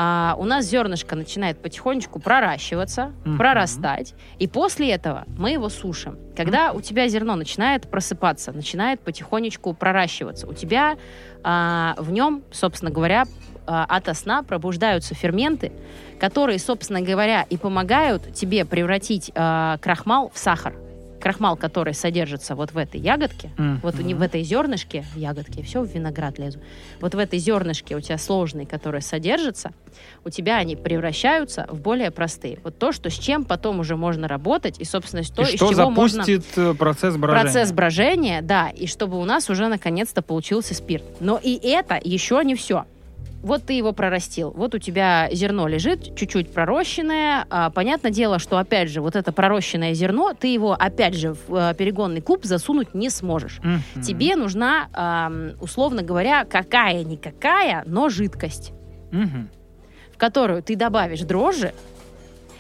А, 0.02 0.34
у 0.38 0.46
нас 0.46 0.64
зернышко 0.64 1.14
начинает 1.14 1.60
потихонечку 1.60 2.20
проращиваться, 2.20 3.12
Мгм. 3.26 3.36
прорастать, 3.36 4.14
и 4.38 4.48
после 4.48 4.92
этого 4.92 5.24
мы 5.36 5.50
его 5.50 5.68
сушим. 5.68 6.16
Когда 6.34 6.72
у 6.72 6.80
тебя 6.80 7.06
зерно 7.06 7.36
начинает 7.36 7.86
просыпаться, 7.90 8.50
начинает 8.52 9.00
потихонечку 9.00 9.74
проращиваться, 9.74 10.46
у 10.46 10.54
тебя 10.54 10.96
а, 11.44 11.96
в 11.98 12.12
нем, 12.12 12.42
собственно 12.50 12.90
говоря, 12.90 13.24
а, 13.66 13.84
ото 13.90 14.14
сна 14.14 14.42
пробуждаются 14.42 15.14
ферменты, 15.14 15.70
которые, 16.18 16.58
собственно 16.58 17.02
говоря, 17.02 17.42
и 17.50 17.58
помогают 17.58 18.32
тебе 18.32 18.64
превратить 18.64 19.30
а, 19.34 19.76
крахмал 19.82 20.30
в 20.32 20.38
сахар. 20.38 20.72
Крахмал, 21.20 21.56
который 21.56 21.94
содержится 21.94 22.54
вот 22.54 22.72
в 22.72 22.78
этой 22.78 23.00
ягодке, 23.00 23.50
Мгм. 23.56 23.80
вот 23.82 23.98
не 23.98 24.14
в 24.14 24.22
этой 24.22 24.42
зернышке, 24.42 25.04
ягодки, 25.14 25.62
все 25.62 25.82
в 25.82 25.86
виноград 25.86 26.38
лезу. 26.38 26.58
Вот 27.00 27.14
в 27.14 27.18
этой 27.18 27.38
зернышке 27.38 27.94
у 27.96 28.00
тебя 28.00 28.18
сложные, 28.18 28.66
которые 28.66 29.02
содержатся, 29.02 29.72
у 30.24 30.30
тебя 30.30 30.56
они 30.56 30.76
превращаются 30.76 31.66
в 31.70 31.80
более 31.80 32.10
простые. 32.10 32.58
Вот 32.64 32.78
то, 32.78 32.92
что 32.92 33.10
с 33.10 33.14
чем 33.18 33.44
потом 33.44 33.80
уже 33.80 33.96
можно 33.96 34.28
работать, 34.28 34.80
и, 34.80 34.84
собственно, 34.84 35.22
то, 35.24 35.42
И 35.42 35.54
из 35.54 35.56
что 35.56 35.70
чего 35.72 35.90
можно... 35.90 36.24
запустит 36.24 36.46
э, 36.56 36.74
процесс 36.74 37.16
брожения? 37.16 37.42
Процесс 37.42 37.72
брожения, 37.72 38.42
да, 38.42 38.68
и 38.70 38.86
чтобы 38.86 39.18
у 39.20 39.24
нас 39.24 39.50
уже 39.50 39.68
наконец-то 39.68 40.22
получился 40.22 40.74
спирт. 40.74 41.04
Но 41.20 41.38
и 41.42 41.54
это 41.62 42.00
еще 42.02 42.40
не 42.44 42.54
все. 42.54 42.84
Вот 43.42 43.64
ты 43.64 43.72
его 43.72 43.92
прорастил, 43.94 44.50
вот 44.54 44.74
у 44.74 44.78
тебя 44.78 45.28
зерно 45.32 45.66
лежит, 45.66 46.14
чуть-чуть 46.14 46.52
пророщенное. 46.52 47.46
А, 47.48 47.70
понятное 47.70 48.10
дело, 48.10 48.38
что, 48.38 48.58
опять 48.58 48.90
же, 48.90 49.00
вот 49.00 49.16
это 49.16 49.32
пророщенное 49.32 49.94
зерно, 49.94 50.34
ты 50.38 50.48
его, 50.48 50.72
опять 50.78 51.14
же, 51.14 51.32
в 51.48 51.54
э, 51.54 51.74
перегонный 51.74 52.20
куб 52.20 52.44
засунуть 52.44 52.92
не 52.94 53.08
сможешь. 53.08 53.58
Мгм. 53.62 54.02
Тебе 54.02 54.36
нужна, 54.36 54.88
ам, 54.92 55.52
условно 55.60 56.02
говоря, 56.02 56.44
какая-никакая, 56.44 57.82
но 57.86 58.10
жидкость, 58.10 58.72
Мгм. 59.10 59.48
в 60.12 60.18
которую 60.18 60.62
ты 60.62 60.76
добавишь 60.76 61.20
дрожжи, 61.20 61.72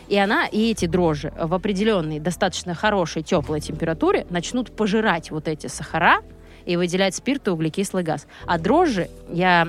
и 0.08 0.16
она, 0.16 0.46
и 0.46 0.70
эти 0.70 0.86
дрожжи 0.86 1.30
в 1.38 1.52
определенной, 1.52 2.20
достаточно 2.20 2.74
хорошей, 2.74 3.22
теплой 3.22 3.60
температуре 3.60 4.26
начнут 4.30 4.74
пожирать 4.74 5.30
вот 5.30 5.46
эти 5.46 5.66
сахара 5.66 6.20
и 6.64 6.76
выделять 6.76 7.14
спирт 7.14 7.48
и 7.48 7.50
углекислый 7.50 8.02
газ. 8.02 8.26
А 8.46 8.58
дрожжи, 8.58 9.08
я 9.30 9.66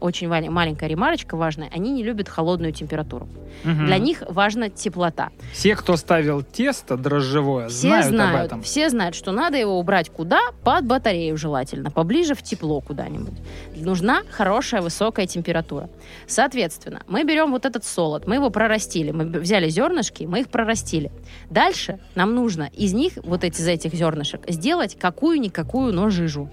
очень 0.00 0.28
маленькая 0.28 0.88
ремарочка 0.88 1.36
важная, 1.36 1.70
они 1.74 1.90
не 1.90 2.02
любят 2.02 2.28
холодную 2.28 2.72
температуру. 2.72 3.28
Мгм. 3.64 3.86
Для 3.86 3.98
них 3.98 4.22
важна 4.28 4.68
теплота. 4.68 5.30
Все, 5.52 5.74
кто 5.74 5.96
ставил 5.96 6.42
тесто 6.42 6.96
дрожжевое, 6.96 7.68
Все 7.68 7.88
знают, 7.88 8.06
знают, 8.06 8.40
об 8.40 8.46
этом. 8.46 8.62
все 8.62 8.88
знают, 8.88 9.14
что 9.14 9.32
надо 9.32 9.56
его 9.56 9.78
убрать 9.78 10.10
куда? 10.10 10.40
Под 10.62 10.84
батарею 10.84 11.36
желательно, 11.36 11.90
поближе 11.90 12.34
в 12.34 12.42
тепло 12.42 12.80
куда-нибудь. 12.80 13.34
Нужна 13.82 14.22
хорошая 14.30 14.82
высокая 14.82 15.26
температура. 15.26 15.88
Соответственно, 16.26 17.02
мы 17.06 17.24
берем 17.24 17.50
вот 17.50 17.64
этот 17.64 17.84
солод, 17.84 18.26
мы 18.26 18.36
его 18.36 18.50
прорастили, 18.50 19.10
мы 19.10 19.24
взяли 19.24 19.68
зернышки, 19.68 20.24
мы 20.24 20.40
их 20.40 20.48
прорастили. 20.48 21.10
Дальше 21.50 21.98
нам 22.14 22.34
нужно 22.34 22.70
из 22.72 22.92
них, 22.92 23.14
вот 23.22 23.44
эти, 23.44 23.60
из 23.60 23.68
этих 23.68 23.94
зернышек, 23.94 24.48
сделать 24.48 24.96
какую-никакую, 24.98 25.92
но 25.92 26.10
жижу. 26.10 26.50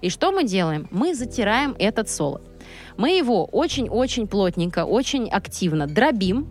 И 0.00 0.10
что 0.10 0.30
мы 0.32 0.44
делаем? 0.44 0.88
Мы 0.90 1.14
затираем 1.14 1.74
этот 1.78 2.08
солод. 2.08 2.42
Мы 2.96 3.16
его 3.16 3.44
очень-очень 3.44 4.26
плотненько, 4.26 4.84
очень 4.84 5.28
активно 5.28 5.86
дробим, 5.86 6.48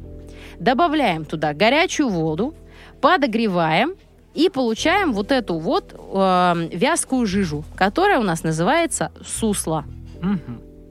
добавляем 0.59 1.25
туда 1.25 1.53
горячую 1.53 2.09
воду, 2.09 2.55
подогреваем 3.01 3.95
и 4.33 4.49
получаем 4.49 5.13
вот 5.13 5.31
эту 5.31 5.57
вот 5.57 5.93
э, 5.93 6.69
вязкую 6.71 7.25
жижу, 7.25 7.63
которая 7.75 8.19
у 8.19 8.23
нас 8.23 8.43
называется 8.43 9.11
сусло. 9.25 9.85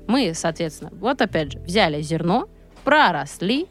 Мы, 0.07 0.33
соответственно, 0.35 0.91
вот 1.01 1.21
опять 1.23 1.53
же, 1.53 1.59
взяли 1.61 2.03
зерно, 2.03 2.49
проросли, 2.85 3.67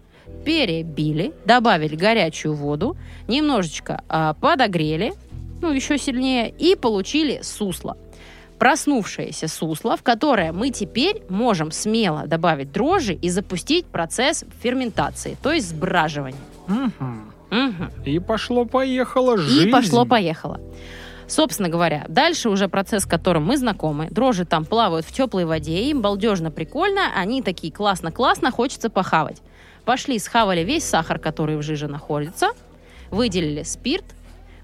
перебили, 0.45 1.33
добавили 1.45 1.95
горячую 1.95 2.55
воду, 2.55 2.97
немножечко 3.27 4.03
а, 4.09 4.33
подогрели, 4.33 5.13
ну, 5.61 5.71
еще 5.71 5.97
сильнее, 5.97 6.49
и 6.49 6.75
получили 6.75 7.41
сусло. 7.43 7.97
Проснувшееся 8.59 9.47
сусло, 9.47 9.97
в 9.97 10.03
которое 10.03 10.51
мы 10.53 10.69
теперь 10.69 11.21
можем 11.29 11.71
смело 11.71 12.27
добавить 12.27 12.71
дрожжи 12.71 13.13
и 13.13 13.29
запустить 13.29 13.85
процесс 13.85 14.45
ферментации, 14.61 15.37
то 15.41 15.51
есть 15.51 15.69
сбраживания. 15.69 16.39
Мгм. 16.67 17.33
Мгм. 17.49 17.91
И 18.05 18.19
пошло-поехало 18.19 19.37
жизнь. 19.37 19.69
И 19.69 19.71
пошло-поехало. 19.71 20.59
Собственно 21.33 21.67
говоря, 21.67 22.05
дальше 22.09 22.47
уже 22.47 22.67
процесс, 22.67 23.03
с 23.03 23.05
которым 23.07 23.43
мы 23.45 23.57
знакомы. 23.57 24.07
Дрожжи 24.11 24.45
там 24.45 24.65
плавают 24.65 25.03
в 25.03 25.11
теплой 25.11 25.45
воде, 25.45 25.81
им 25.85 25.99
балдежно 25.99 26.51
прикольно, 26.51 27.11
они 27.15 27.41
такие 27.41 27.73
классно-классно, 27.73 28.51
хочется 28.51 28.91
похавать. 28.91 29.37
Пошли, 29.83 30.19
схавали 30.19 30.63
весь 30.63 30.83
сахар, 30.83 31.17
который 31.17 31.57
в 31.57 31.63
жиже 31.63 31.87
находится, 31.87 32.51
выделили 33.09 33.63
спирт, 33.63 34.05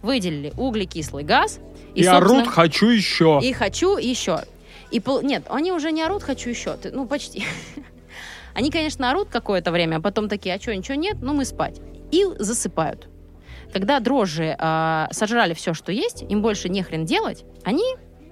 выделили 0.03 0.53
углекислый 0.57 1.23
газ. 1.23 1.59
И, 1.95 2.03
собственно, 2.03 2.41
орут 2.43 2.53
«хочу 2.53 2.85
еще». 2.89 3.39
И 3.41 3.51
хочу 3.51 3.97
еще. 3.97 4.41
И 4.91 5.01
Нет, 5.23 5.45
они 5.49 5.71
уже 5.71 5.91
не 5.91 6.03
орут 6.03 6.21
«хочу 6.21 6.51
еще». 6.51 6.77
Ты- 6.77 6.91
Ну, 6.91 7.07
почти. 7.07 7.45
Они, 8.53 8.69
конечно, 8.69 9.09
орут 9.09 9.29
какое-то 9.31 9.71
время, 9.71 9.95
а 9.95 10.01
потом 10.01 10.29
такие, 10.29 10.53
а 10.53 10.61
что, 10.61 10.75
ничего 10.75 10.93
нет? 10.93 11.17
Ну, 11.19 11.33
мы 11.33 11.45
спать. 11.45 11.81
И 12.11 12.27
засыпают. 12.37 13.08
Когда 13.71 13.99
дрожжи 13.99 14.55
а, 14.57 15.07
сожрали 15.11 15.53
все, 15.53 15.73
что 15.73 15.91
есть, 15.91 16.23
им 16.23 16.41
больше 16.41 16.69
не 16.69 16.81
хрен 16.81 17.05
делать, 17.05 17.45
они 17.63 17.83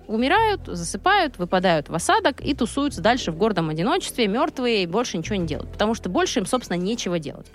умирают, 0.08 0.62
засыпают, 0.66 1.38
выпадают 1.38 1.90
в 1.90 1.96
осадок 1.96 2.42
и 2.42 2.54
тусуются 2.54 3.02
дальше 3.02 3.32
в 3.32 3.38
гордом 3.38 3.70
одиночестве, 3.70 4.28
мертвые, 4.28 4.84
и 4.84 4.88
больше 4.88 5.18
ничего 5.18 5.36
не 5.36 5.46
делают. 5.46 5.72
Потому 5.72 5.94
что 5.94 6.10
больше 6.10 6.40
им, 6.40 6.46
собственно, 6.46 6.78
нечего 6.78 7.20
делать. 7.20 7.48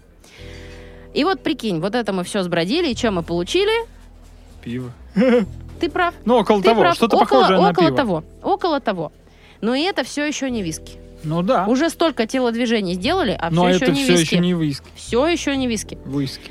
И 1.14 1.24
вот 1.24 1.42
прикинь, 1.42 1.80
вот 1.80 1.94
это 1.94 2.12
мы 2.12 2.24
все 2.24 2.42
сбродили, 2.42 2.90
и 2.92 2.96
что 2.96 3.10
мы 3.10 3.22
получили? 3.22 3.86
Пиво. 4.62 4.92
Ты 5.80 5.90
прав. 5.90 6.14
Ну, 6.24 6.36
около 6.36 6.62
Ты 6.62 6.68
того, 6.68 6.92
что-то 6.92 7.16
около, 7.16 7.40
похожее 7.40 7.60
на 7.60 7.70
около 7.70 7.92
того. 7.92 8.24
Около 8.42 8.80
того. 8.80 9.12
Но 9.60 9.74
и 9.74 9.82
это 9.82 10.04
все 10.04 10.24
еще 10.24 10.50
не 10.50 10.62
виски. 10.62 10.98
Ну 11.24 11.42
да. 11.42 11.66
Уже 11.66 11.90
столько 11.90 12.26
телодвижений 12.26 12.94
сделали, 12.94 13.36
а 13.38 13.50
Но 13.50 13.68
все 13.68 13.76
это 13.76 13.84
еще 13.86 13.94
не 13.94 14.02
все 14.02 14.12
виски. 14.12 14.24
еще 14.24 14.38
не 14.38 14.52
виски. 14.54 14.86
Все 14.94 15.26
еще 15.26 15.56
не 15.56 15.66
виски. 15.66 15.98
Виски. 16.04 16.50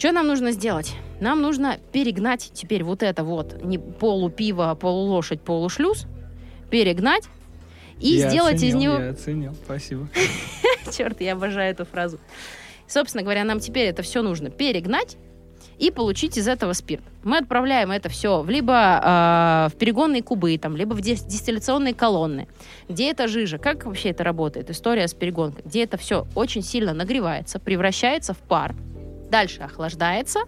Что 0.00 0.12
нам 0.12 0.28
нужно 0.28 0.52
сделать? 0.52 0.94
Нам 1.20 1.42
нужно 1.42 1.78
перегнать 1.92 2.52
теперь 2.54 2.82
вот 2.82 3.02
это 3.02 3.22
вот 3.22 3.62
не 3.62 3.76
полупиво, 3.76 4.74
полулошадь, 4.74 5.42
полушлюз, 5.42 6.06
перегнать 6.70 7.24
и 7.98 8.12
Я 8.12 8.30
сделать 8.30 8.62
из 8.62 8.70
оценил, 8.74 8.92
него... 8.94 9.02
Я 9.02 9.10
оценил, 9.10 9.54
спасибо. 9.62 10.08
Черт, 10.96 11.20
я 11.20 11.34
обожаю 11.34 11.72
эту 11.72 11.84
фразу. 11.84 12.18
Собственно 12.86 13.22
говоря, 13.22 13.44
нам 13.44 13.60
теперь 13.60 13.88
это 13.88 14.00
все 14.00 14.22
нужно 14.22 14.48
перегнать 14.48 15.18
и 15.76 15.90
получить 15.90 16.38
из 16.38 16.48
этого 16.48 16.72
спирт. 16.72 17.02
Мы 17.22 17.36
отправляем 17.36 17.90
это 17.90 18.08
все 18.08 18.40
в 18.40 18.48
либо 18.48 18.72
э, 18.72 19.68
в 19.74 19.78
перегонные 19.78 20.22
кубы, 20.22 20.56
там, 20.56 20.78
либо 20.78 20.94
в 20.94 21.00
дис- 21.00 21.28
дистилляционные 21.28 21.92
колонны. 21.92 22.48
Где 22.88 23.10
эта 23.10 23.28
жижа? 23.28 23.58
Как 23.58 23.84
вообще 23.84 24.08
это 24.08 24.24
работает? 24.24 24.70
История 24.70 25.06
с 25.06 25.12
перегонкой. 25.12 25.62
Где 25.66 25.84
это 25.84 25.98
все 25.98 26.26
очень 26.34 26.62
сильно 26.62 26.94
нагревается, 26.94 27.58
превращается 27.58 28.32
в 28.32 28.38
пар, 28.38 28.74
дальше 29.30 29.62
охлаждается, 29.62 30.40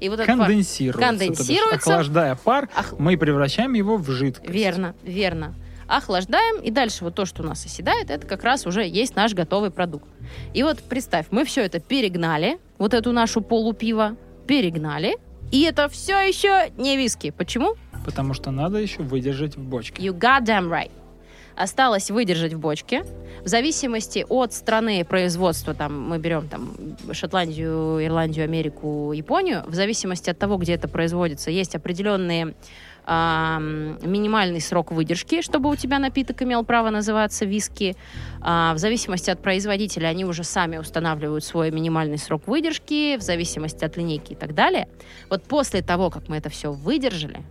и 0.00 0.08
вот 0.08 0.20
этот 0.20 0.36
пар... 0.36 0.46
Конденсируется. 0.46 1.00
Конденсируется. 1.00 1.90
Охлаждая 1.92 2.34
пар, 2.36 2.68
Ох- 2.78 2.98
мы 2.98 3.16
превращаем 3.16 3.74
его 3.74 3.96
в 3.96 4.08
жидкость. 4.10 4.48
Верно, 4.48 4.94
верно. 5.02 5.54
Охлаждаем, 5.88 6.60
и 6.62 6.70
дальше 6.70 7.02
вот 7.04 7.14
то, 7.14 7.24
что 7.24 7.42
у 7.42 7.46
нас 7.46 7.64
оседает, 7.64 8.10
это 8.10 8.26
как 8.26 8.44
раз 8.44 8.66
уже 8.66 8.86
есть 8.86 9.16
наш 9.16 9.32
готовый 9.34 9.70
продукт. 9.70 10.06
И 10.52 10.62
вот 10.62 10.80
представь, 10.80 11.26
мы 11.30 11.44
все 11.44 11.62
это 11.64 11.80
перегнали, 11.80 12.58
вот 12.76 12.92
эту 12.94 13.12
нашу 13.12 13.40
полупиво, 13.40 14.16
перегнали, 14.46 15.16
и 15.50 15.62
это 15.62 15.88
все 15.88 16.20
еще 16.20 16.70
не 16.76 16.96
виски. 16.96 17.30
Почему? 17.30 17.74
Потому 18.04 18.34
что 18.34 18.50
надо 18.50 18.78
еще 18.78 19.02
выдержать 19.02 19.56
в 19.56 19.60
бочке. 19.60 20.02
You 20.02 20.12
goddamn 20.12 20.68
right. 20.68 20.90
Осталось 21.58 22.08
выдержать 22.08 22.52
в 22.52 22.60
бочке. 22.60 23.04
В 23.42 23.48
зависимости 23.48 24.24
от 24.28 24.52
страны 24.52 25.04
производства, 25.04 25.74
там 25.74 26.08
мы 26.08 26.18
берем 26.18 26.48
там 26.48 26.70
Шотландию, 27.10 28.04
Ирландию, 28.04 28.44
Америку, 28.44 29.10
Японию, 29.12 29.64
в 29.66 29.74
зависимости 29.74 30.30
от 30.30 30.38
того, 30.38 30.56
где 30.56 30.74
это 30.74 30.86
производится, 30.86 31.50
есть 31.50 31.74
определенные 31.74 32.54
минимальный 33.06 34.60
срок 34.60 34.92
выдержки, 34.92 35.40
чтобы 35.40 35.70
у 35.70 35.76
тебя 35.76 35.98
напиток 35.98 36.42
имел 36.42 36.62
право 36.62 36.90
называться 36.90 37.46
виски. 37.46 37.96
А, 38.42 38.74
в 38.74 38.78
зависимости 38.78 39.30
от 39.30 39.40
производителя 39.40 40.08
они 40.08 40.26
уже 40.26 40.44
сами 40.44 40.76
устанавливают 40.76 41.42
свой 41.42 41.70
минимальный 41.70 42.18
срок 42.18 42.46
выдержки, 42.46 43.16
в 43.16 43.22
зависимости 43.22 43.82
от 43.82 43.96
линейки 43.96 44.34
и 44.34 44.36
так 44.36 44.54
далее. 44.54 44.88
Вот 45.30 45.42
после 45.44 45.80
того, 45.80 46.10
как 46.10 46.28
мы 46.28 46.36
это 46.36 46.50
все 46.50 46.70
выдержали, 46.70 47.42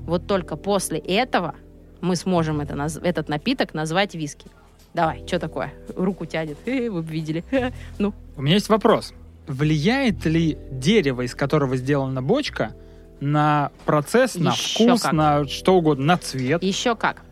вот 0.00 0.26
только 0.26 0.56
после 0.56 0.98
этого 0.98 1.54
мы 2.02 2.16
сможем 2.16 2.60
это, 2.60 2.74
наз- 2.74 3.00
этот 3.02 3.28
напиток 3.30 3.72
назвать 3.74 4.14
виски. 4.14 4.46
Давай, 4.92 5.22
что 5.26 5.38
такое? 5.38 5.72
Руку 5.96 6.26
тянет. 6.26 6.58
Э, 6.66 6.90
вы 6.90 7.00
бы 7.02 7.10
видели. 7.10 7.42
Ну, 7.98 8.12
У 8.36 8.42
меня 8.42 8.54
есть 8.56 8.68
вопрос. 8.68 9.14
Влияет 9.46 10.24
ли 10.26 10.58
дерево, 10.70 11.22
из 11.22 11.34
которого 11.34 11.76
сделана 11.76 12.22
бочка, 12.22 12.74
на 13.20 13.70
процесс, 13.86 14.34
на 14.34 14.50
Еще 14.50 14.84
вкус, 14.88 15.02
как. 15.02 15.12
на 15.12 15.46
что 15.48 15.74
угодно, 15.76 16.04
на 16.04 16.16
цвет? 16.18 16.62
еще 16.62 16.94
как. 16.96 17.22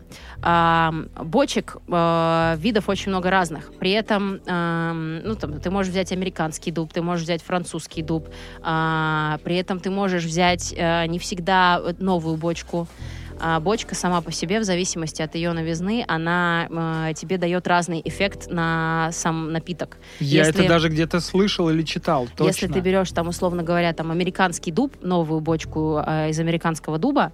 Ам, 0.43 1.09
бочек 1.23 1.77
э, 1.87 2.55
видов 2.57 2.89
очень 2.89 3.11
много 3.11 3.29
разных. 3.29 3.71
При 3.79 3.91
этом, 3.91 4.39
ам, 4.47 5.19
ну, 5.19 5.35
там, 5.35 5.59
ты 5.59 5.69
можешь 5.69 5.91
взять 5.91 6.11
американский 6.11 6.71
дуб, 6.71 6.91
ты 6.91 7.01
можешь 7.03 7.25
взять 7.25 7.43
французский 7.43 8.01
дуб. 8.01 8.27
а, 8.63 9.37
при 9.43 9.57
этом 9.57 9.79
ты 9.79 9.89
можешь 9.91 10.23
взять 10.23 10.73
э, 10.75 11.05
не 11.07 11.19
всегда 11.19 11.79
новую 11.99 12.37
бочку. 12.37 12.87
А 13.43 13.59
бочка 13.59 13.95
сама 13.95 14.21
по 14.21 14.31
себе, 14.31 14.59
в 14.59 14.63
зависимости 14.63 15.23
от 15.23 15.33
ее 15.33 15.51
новизны, 15.51 16.05
она 16.07 16.67
э, 17.09 17.13
тебе 17.15 17.39
дает 17.39 17.65
разный 17.67 17.99
эффект 18.05 18.51
на 18.51 19.09
сам 19.11 19.51
напиток. 19.51 19.97
Я 20.19 20.45
Если- 20.45 20.61
это 20.61 20.69
даже 20.69 20.89
где-то 20.89 21.19
слышал 21.19 21.67
или 21.71 21.81
читал. 21.81 22.27
Точно. 22.27 22.43
Если 22.45 22.67
ты 22.67 22.79
берешь 22.81 23.11
там, 23.11 23.27
условно 23.27 23.63
говоря, 23.63 23.93
там 23.93 24.11
американский 24.11 24.71
дуб, 24.71 24.95
новую 25.01 25.39
бочку 25.39 26.03
э, 26.05 26.29
из 26.29 26.39
американского 26.39 26.99
дуба, 26.99 27.31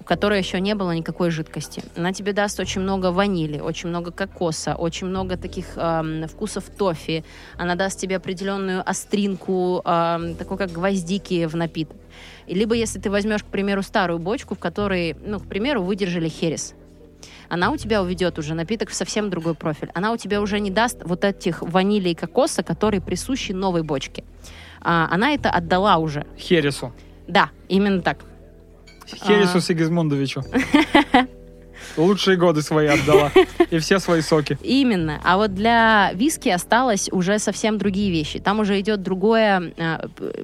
в 0.00 0.04
которой 0.04 0.38
еще 0.38 0.58
не 0.58 0.74
было 0.74 0.92
никакой 0.92 1.30
жидкости. 1.30 1.82
Она 1.96 2.14
тебе 2.14 2.32
даст 2.32 2.58
очень 2.58 2.80
много 2.80 3.12
ванили, 3.12 3.58
очень 3.60 3.90
много 3.90 4.12
кокоса, 4.12 4.74
очень 4.74 5.06
много 5.06 5.36
таких 5.36 5.66
эм, 5.76 6.28
вкусов 6.28 6.64
тофи. 6.70 7.24
Она 7.58 7.74
даст 7.74 7.98
тебе 8.00 8.16
определенную 8.16 8.88
остринку, 8.88 9.82
эм, 9.84 10.34
такой 10.36 10.56
как 10.56 10.70
гвоздики 10.72 11.44
в 11.44 11.56
напиток. 11.56 11.96
Либо 12.54 12.74
если 12.74 12.98
ты 12.98 13.10
возьмешь, 13.10 13.42
к 13.42 13.46
примеру, 13.46 13.82
старую 13.82 14.18
бочку, 14.18 14.54
в 14.54 14.58
которой, 14.58 15.16
ну, 15.24 15.40
к 15.40 15.46
примеру, 15.46 15.82
выдержали 15.82 16.28
херес, 16.28 16.74
она 17.48 17.70
у 17.70 17.76
тебя 17.76 18.02
уведет 18.02 18.38
уже 18.38 18.54
напиток 18.54 18.90
в 18.90 18.94
совсем 18.94 19.30
другой 19.30 19.54
профиль. 19.54 19.90
Она 19.94 20.12
у 20.12 20.16
тебя 20.16 20.40
уже 20.40 20.60
не 20.60 20.70
даст 20.70 21.02
вот 21.04 21.24
этих 21.24 21.62
ванили 21.62 22.10
и 22.10 22.14
кокоса, 22.14 22.62
которые 22.62 23.00
присущи 23.00 23.52
новой 23.52 23.82
бочке. 23.82 24.24
А, 24.80 25.08
она 25.10 25.32
это 25.32 25.50
отдала 25.50 25.96
уже. 25.98 26.26
Хересу. 26.38 26.92
Да, 27.28 27.50
именно 27.68 28.02
так. 28.02 28.18
Хересу 29.06 29.58
А. 29.58 29.60
Сигизмундовичу. 29.60 30.42
Лучшие 31.96 32.36
годы 32.36 32.62
свои 32.62 32.86
отдала. 32.86 33.30
И 33.70 33.78
все 33.78 33.98
свои 33.98 34.20
соки. 34.20 34.58
Именно. 34.62 35.20
А 35.24 35.36
вот 35.36 35.54
для 35.54 36.10
виски 36.14 36.48
осталось 36.48 37.08
уже 37.10 37.38
совсем 37.38 37.78
другие 37.78 38.10
вещи. 38.10 38.38
Там 38.38 38.60
уже 38.60 38.78
идет 38.80 39.02
другое, 39.02 39.72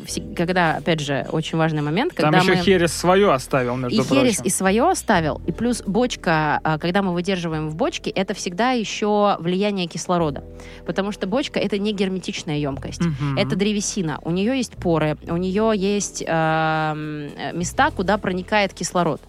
вси- 0.07 0.35
когда, 0.35 0.77
опять 0.77 1.01
же, 1.01 1.27
очень 1.31 1.59
важный 1.59 1.83
момент, 1.83 2.15
Там 2.15 2.33
когда 2.33 2.39
еще 2.39 2.59
мы... 2.59 2.65
Херес 2.65 2.93
свое 2.93 3.33
оставил, 3.33 3.77
И 3.77 3.79
между 3.81 4.05
херес 4.05 4.37
прочим. 4.37 4.43
и 4.45 4.51
свое 4.51 4.89
оставил, 4.91 5.41
и 5.47 5.53
плюс 5.53 5.83
бочка, 5.87 6.61
а, 6.65 6.79
когда 6.79 7.03
мы 7.03 7.13
выдерживаем 7.13 7.69
в 7.69 7.77
бочке, 7.77 8.11
это 8.11 8.35
всегда 8.35 8.73
еще 8.73 9.37
влияние 9.41 9.87
кислорода. 9.87 10.43
Потому 10.87 11.13
что 11.13 11.27
бочка 11.27 11.59
это 11.61 11.79
не 11.79 11.93
герметичная 11.93 12.57
емкость. 12.59 13.01
Мгм. 13.05 13.39
Это 13.39 13.57
древесина. 13.57 14.19
У 14.23 14.31
нее 14.31 14.57
есть 14.57 14.73
поры, 14.77 15.17
у 15.29 15.37
нее 15.37 15.73
есть 15.75 16.23
э, 16.27 17.51
места, 17.55 17.91
куда 17.91 18.19
проникает 18.19 18.73
кислород. 18.73 19.21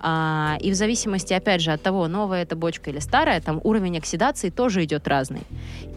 А, 0.00 0.56
и 0.60 0.70
в 0.70 0.74
зависимости, 0.74 1.32
опять 1.32 1.60
же, 1.60 1.72
от 1.72 1.82
того, 1.82 2.06
новая 2.08 2.42
это 2.42 2.54
бочка 2.54 2.90
или 2.90 3.00
старая, 3.00 3.40
там 3.40 3.60
уровень 3.64 3.98
оксидации 3.98 4.50
тоже 4.50 4.84
идет 4.84 5.08
разный. 5.08 5.42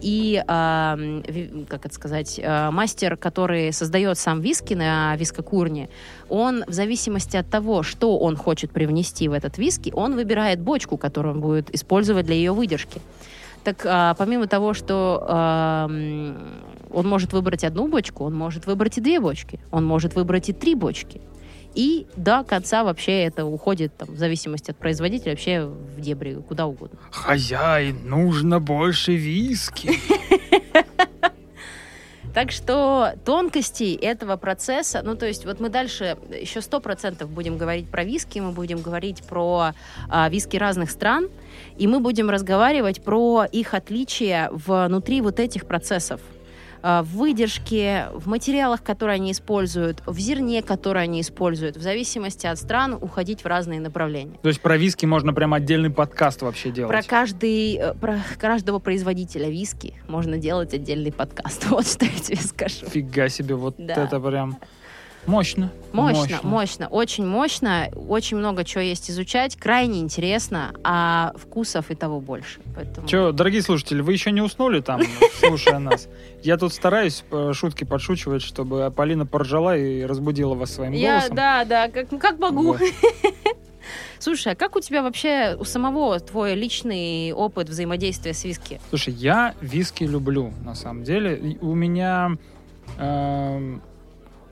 И, 0.00 0.42
ви- 0.48 1.66
как 1.68 1.86
это 1.86 1.94
сказать, 1.94 2.40
э, 2.42 2.70
мастер, 2.70 3.16
который 3.16 3.72
создает 3.72 4.18
сам 4.18 4.40
виски 4.40 4.74
на 4.74 5.14
вискокурне, 5.16 5.88
он 6.28 6.64
в 6.66 6.72
зависимости 6.72 7.36
от 7.36 7.48
того, 7.48 7.84
что 7.84 8.18
он 8.18 8.36
хочет 8.36 8.72
привнести 8.72 9.28
в 9.28 9.32
этот 9.32 9.58
виски, 9.58 9.92
он 9.94 10.16
выбирает 10.16 10.60
бочку, 10.60 10.96
которую 10.96 11.34
он 11.36 11.40
будет 11.40 11.72
использовать 11.72 12.26
для 12.26 12.34
ее 12.34 12.52
выдержки. 12.52 13.00
Так 13.62 13.86
а, 13.86 14.14
помимо 14.14 14.48
того, 14.48 14.74
что 14.74 15.24
ам, 15.28 16.36
он 16.92 17.08
может 17.08 17.32
выбрать 17.32 17.62
одну 17.62 17.86
бочку, 17.86 18.24
он 18.24 18.34
может 18.34 18.66
выбрать 18.66 18.98
и 18.98 19.00
две 19.00 19.20
бочки, 19.20 19.60
он 19.70 19.84
может 19.84 20.16
выбрать 20.16 20.48
и 20.48 20.52
три 20.52 20.74
бочки. 20.74 21.20
И 21.74 22.06
до 22.16 22.44
конца 22.44 22.84
вообще 22.84 23.22
это 23.24 23.44
уходит, 23.44 23.96
там, 23.96 24.08
в 24.08 24.18
зависимости 24.18 24.70
от 24.70 24.76
производителя, 24.76 25.32
вообще 25.32 25.64
в 25.64 26.00
дебри, 26.00 26.34
куда 26.46 26.66
угодно. 26.66 26.98
Хозяин, 27.10 27.98
нужно 28.04 28.60
больше 28.60 29.14
виски. 29.14 29.90
Так 32.34 32.50
что 32.50 33.12
тонкостей 33.26 33.94
этого 33.94 34.36
процесса, 34.36 35.02
ну 35.04 35.16
то 35.16 35.26
есть 35.26 35.44
вот 35.44 35.60
мы 35.60 35.68
дальше 35.68 36.16
еще 36.30 36.62
сто 36.62 36.80
процентов 36.80 37.28
будем 37.28 37.58
говорить 37.58 37.90
про 37.90 38.04
виски, 38.04 38.38
мы 38.38 38.52
будем 38.52 38.80
говорить 38.80 39.22
про 39.22 39.72
а, 40.08 40.30
виски 40.30 40.56
разных 40.56 40.90
стран, 40.90 41.28
и 41.76 41.86
мы 41.86 42.00
будем 42.00 42.30
разговаривать 42.30 43.02
про 43.02 43.44
их 43.44 43.74
отличия 43.74 44.48
внутри 44.50 45.20
вот 45.20 45.40
этих 45.40 45.66
процессов. 45.66 46.22
А, 46.82 47.02
В 47.02 47.16
выдержке, 47.16 48.08
в 48.12 48.28
материалах, 48.28 48.82
которые 48.82 49.14
они 49.14 49.32
используют, 49.32 50.02
в 50.06 50.18
зерне, 50.18 50.62
которое 50.62 51.00
они 51.04 51.20
используют, 51.20 51.76
в 51.76 51.82
зависимости 51.82 52.46
от 52.46 52.58
стран 52.58 52.98
уходить 53.00 53.42
в 53.44 53.46
разные 53.46 53.80
направления. 53.80 54.38
То 54.42 54.48
есть 54.48 54.60
про 54.60 54.76
виски 54.76 55.06
можно 55.06 55.32
прям 55.32 55.54
отдельный 55.54 55.90
подкаст 55.90 56.42
вообще 56.42 56.70
делать. 56.70 56.90
Про 56.90 57.02
каждый, 57.02 57.76
э, 57.76 57.94
про 57.94 58.18
каждого 58.38 58.78
производителя 58.80 59.48
виски 59.48 59.94
можно 60.08 60.38
делать 60.38 60.74
отдельный 60.74 61.12
подкаст. 61.12 61.66
Вот 61.70 61.86
что 61.86 62.04
я 62.04 62.10
тебе 62.18 62.36
скажу. 62.38 62.86
Фига 62.86 63.28
себе, 63.28 63.54
вот 63.54 63.76
Да. 63.78 63.94
это 64.04 64.20
прям 64.20 64.58
мощно. 65.26 65.70
Мощно, 65.92 66.40
мощно, 66.42 66.88
очень 66.88 67.26
мощно. 67.26 67.88
Очень 67.94 68.38
много 68.38 68.64
чего 68.64 68.82
есть 68.82 69.10
изучать. 69.10 69.56
Крайне 69.56 70.00
интересно, 70.00 70.74
а 70.82 71.32
вкусов 71.36 71.90
и 71.90 71.94
того 71.94 72.20
больше. 72.20 72.60
Поэтому... 72.74 73.06
Че, 73.06 73.32
дорогие 73.32 73.62
слушатели, 73.62 74.00
вы 74.00 74.12
еще 74.12 74.32
не 74.32 74.40
уснули 74.40 74.80
там, 74.80 75.02
слушая 75.38 75.78
нас? 75.78 76.08
Я 76.42 76.56
тут 76.56 76.72
стараюсь 76.72 77.24
э, 77.30 77.52
шутки 77.52 77.84
подшучивать, 77.84 78.42
чтобы 78.42 78.90
Полина 78.90 79.26
поржала 79.26 79.76
и 79.76 80.02
разбудила 80.04 80.54
вас 80.54 80.72
своим 80.72 80.92
Я, 80.92 81.14
голосом. 81.14 81.36
да, 81.36 81.64
да, 81.64 81.88
как, 81.88 82.08
как 82.18 82.38
могу. 82.38 82.76
Слушай, 84.18 84.52
а 84.52 84.56
как 84.56 84.76
у 84.76 84.80
тебя 84.80 85.02
вообще, 85.02 85.56
у 85.58 85.64
самого 85.64 86.20
твой 86.20 86.54
личный 86.54 87.32
опыт 87.32 87.68
взаимодействия 87.68 88.32
с 88.32 88.44
виски? 88.44 88.80
Слушай, 88.88 89.14
я 89.14 89.54
виски 89.60 90.04
люблю, 90.04 90.52
на 90.64 90.74
самом 90.74 91.04
деле. 91.04 91.58
У 91.60 91.74
меня... 91.74 92.38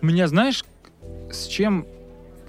у 0.03 0.07
меня, 0.07 0.27
знаешь, 0.29 0.65
с 1.31 1.47
чем 1.47 1.87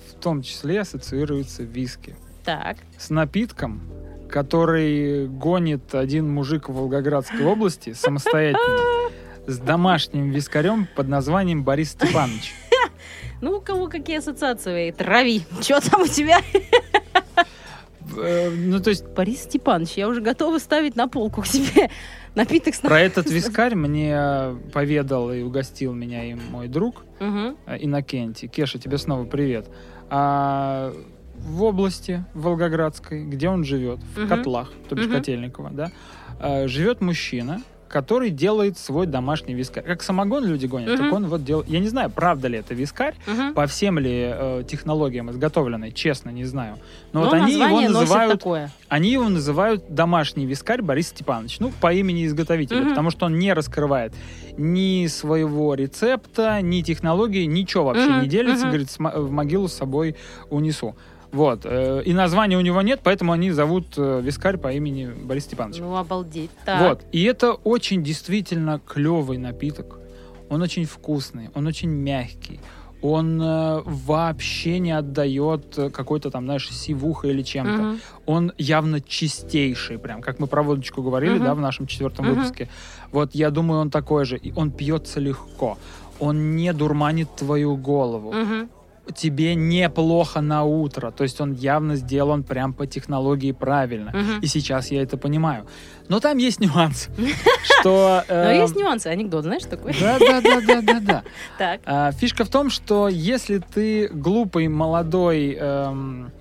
в 0.09 0.21
том 0.21 0.41
числе 0.41 0.81
ассоциируется 0.81 1.63
виски? 1.63 2.15
Так. 2.45 2.77
С 2.97 3.09
напитком, 3.09 3.81
который 4.29 5.27
гонит 5.27 5.93
один 5.93 6.29
мужик 6.29 6.69
в 6.69 6.73
Волгоградской 6.73 7.45
области 7.45 7.93
самостоятельно 7.93 9.09
с 9.47 9.57
домашним 9.57 10.29
вискарем 10.31 10.87
под 10.95 11.07
названием 11.07 11.63
Борис 11.63 11.91
Степанович. 11.91 12.53
Ну, 13.41 13.57
у 13.57 13.59
кого 13.59 13.87
какие 13.87 14.19
ассоциации? 14.19 14.91
Трави. 14.91 15.41
Что 15.61 15.81
там 15.81 16.03
у 16.03 16.07
тебя? 16.07 16.41
Э, 18.15 18.49
Ну, 18.51 18.79
то 18.79 18.91
есть 18.91 19.07
Борис 19.07 19.41
Степанович, 19.41 19.93
я 19.93 20.07
уже 20.07 20.21
готова 20.21 20.59
ставить 20.59 20.95
на 20.95 21.07
полку 21.07 21.41
к 21.41 21.47
себе 21.47 21.89
напиток 22.35 22.75
с 22.75 22.79
про 22.79 22.99
этот 22.99 23.31
вискарь 23.31 23.73
мне 23.73 24.55
поведал 24.73 25.31
и 25.31 25.41
угостил 25.41 25.93
меня 25.93 26.23
и 26.23 26.35
мой 26.35 26.67
друг 26.67 27.03
Э, 27.21 27.77
Иннокентий. 27.79 28.47
Кеша, 28.47 28.79
тебе 28.79 28.97
снова 28.97 29.25
привет. 29.25 29.67
А 30.09 30.91
в 31.35 31.63
области 31.63 32.25
Волгоградской, 32.33 33.23
где 33.25 33.47
он 33.49 33.63
живет, 33.63 33.99
в 34.15 34.19
Мгм. 34.19 34.27
Котлах, 34.27 34.71
то 34.89 34.95
бишь 34.95 35.05
Мгм. 35.05 35.15
Котельниково, 35.17 35.69
да, 35.71 35.91
э, 36.39 36.67
живет 36.67 37.01
мужчина, 37.01 37.61
который 37.91 38.29
делает 38.29 38.77
свой 38.77 39.05
домашний 39.05 39.53
вискарь. 39.53 39.83
Как 39.83 40.01
самогон 40.01 40.45
люди 40.45 40.65
гонят, 40.65 40.89
Мгм. 40.89 40.97
так 41.03 41.13
он 41.13 41.27
вот 41.27 41.43
делает... 41.43 41.69
Я 41.69 41.79
не 41.79 41.89
знаю, 41.89 42.09
правда 42.09 42.47
ли 42.47 42.57
это 42.57 42.73
вискарь, 42.73 43.15
Мгм. 43.27 43.53
по 43.53 43.67
всем 43.67 43.99
ли 43.99 44.31
э, 44.33 44.63
технологиям 44.67 45.29
изготовленный, 45.29 45.91
честно, 45.91 46.29
не 46.29 46.45
знаю. 46.45 46.77
Но, 47.13 47.21
вот 47.21 47.33
Но 47.33 47.43
они 47.43 47.53
его 47.53 47.63
название 47.63 47.89
носит 47.89 48.01
называют 48.01 48.39
такое. 48.39 48.71
они 48.89 49.11
его 49.11 49.29
называют 49.29 49.83
домашний 49.93 50.45
вискарь 50.45 50.81
Борис 50.81 51.09
Степанович. 51.09 51.59
Ну, 51.59 51.71
по 51.81 51.93
имени 51.93 52.25
изготовителя, 52.25 52.79
Мгм. 52.81 52.89
потому 52.89 53.11
что 53.11 53.25
он 53.25 53.37
не 53.37 53.53
раскрывает 53.53 54.13
ни 54.57 55.07
своего 55.07 55.73
рецепта, 55.75 56.61
ни 56.61 56.81
технологии, 56.81 57.45
ничего 57.45 57.85
вообще 57.85 58.07
Мгм, 58.07 58.21
не 58.21 58.27
делится. 58.27 58.61
мгм. 58.65 58.69
Говорит, 58.69 58.89
«С 58.91 58.99
мо- 58.99 59.11
в 59.15 59.31
могилу 59.31 59.67
с 59.67 59.73
собой 59.73 60.15
унесу. 60.49 60.95
Вот. 61.31 61.61
э, 61.65 62.03
И 62.05 62.13
названия 62.13 62.57
у 62.57 62.61
него 62.61 62.81
нет, 62.81 62.99
поэтому 63.03 63.31
они 63.31 63.51
зовут 63.51 63.85
э, 63.97 64.21
вискарь 64.21 64.57
по 64.57 64.71
имени 64.71 65.05
Борис 65.07 65.43
Степанович. 65.45 65.79
Ну, 65.79 65.95
обалдеть. 65.95 66.51
Так. 66.65 66.81
Вот. 66.81 67.05
И 67.11 67.23
это 67.23 67.53
очень 67.53 68.03
действительно 68.03 68.79
клевый 68.85 69.37
напиток. 69.37 69.97
Он 70.49 70.61
очень 70.61 70.85
вкусный, 70.85 71.49
он 71.55 71.67
очень 71.67 71.89
мягкий. 71.89 72.59
Он 73.03 73.41
э, 73.41 73.81
вообще 73.85 74.77
не 74.79 74.91
отдает 74.91 75.75
какой-то 75.93 76.29
там, 76.29 76.43
знаешь, 76.45 76.69
сивуха 76.69 77.27
или 77.29 77.41
чем-то 77.41 77.71
Мгм. 77.81 77.99
он 78.27 78.51
явно 78.59 79.01
чистейший, 79.01 79.97
прям, 79.97 80.21
как 80.21 80.37
мы 80.39 80.45
про 80.47 80.61
водочку 80.61 81.01
говорили, 81.01 81.35
Мгм. 81.35 81.43
да, 81.45 81.55
в 81.55 81.59
нашем 81.61 81.87
четвертом 81.87 82.25
Мгм. 82.25 82.35
выпуске. 82.35 82.67
Вот 83.11 83.33
я 83.33 83.49
думаю, 83.49 83.81
он 83.81 83.89
такой 83.89 84.25
же. 84.25 84.37
И 84.37 84.53
он 84.55 84.69
пьется 84.71 85.19
легко. 85.19 85.77
Он 86.19 86.55
не 86.55 86.73
дурманит 86.73 87.35
твою 87.35 87.75
голову. 87.75 88.33
Мгм. 88.33 88.69
Тебе 89.15 89.55
неплохо 89.55 90.41
на 90.41 90.63
утро. 90.63 91.11
То 91.11 91.23
есть 91.23 91.41
он 91.41 91.53
явно 91.53 91.95
сделан 91.95 92.43
прям 92.43 92.73
по 92.73 92.85
технологии 92.87 93.51
правильно. 93.51 94.11
Мгм. 94.11 94.39
И 94.41 94.47
сейчас 94.47 94.91
я 94.91 95.01
это 95.01 95.17
понимаю. 95.17 95.65
Но 96.07 96.19
там 96.19 96.37
есть 96.37 96.59
нюанс, 96.59 97.09
что... 97.79 98.23
Но 98.29 98.35
э, 98.35 98.61
есть 98.61 98.75
нюансы. 98.75 99.07
Анекдот, 99.07 99.43
знаешь, 99.43 99.63
такой? 99.63 99.93
Да, 99.99 100.19
да, 100.19 100.41
да, 100.41 100.61
да, 100.61 100.81
да, 100.81 100.99
да. 100.99 101.23
Так. 101.57 101.81
А, 101.85 102.11
Фишка 102.11 102.45
в 102.45 102.49
том, 102.49 102.69
что 102.69 103.07
если 103.07 103.59
ты 103.59 104.07
глупый, 104.09 104.67
молодой, 104.67 105.57
эм, 105.59 106.31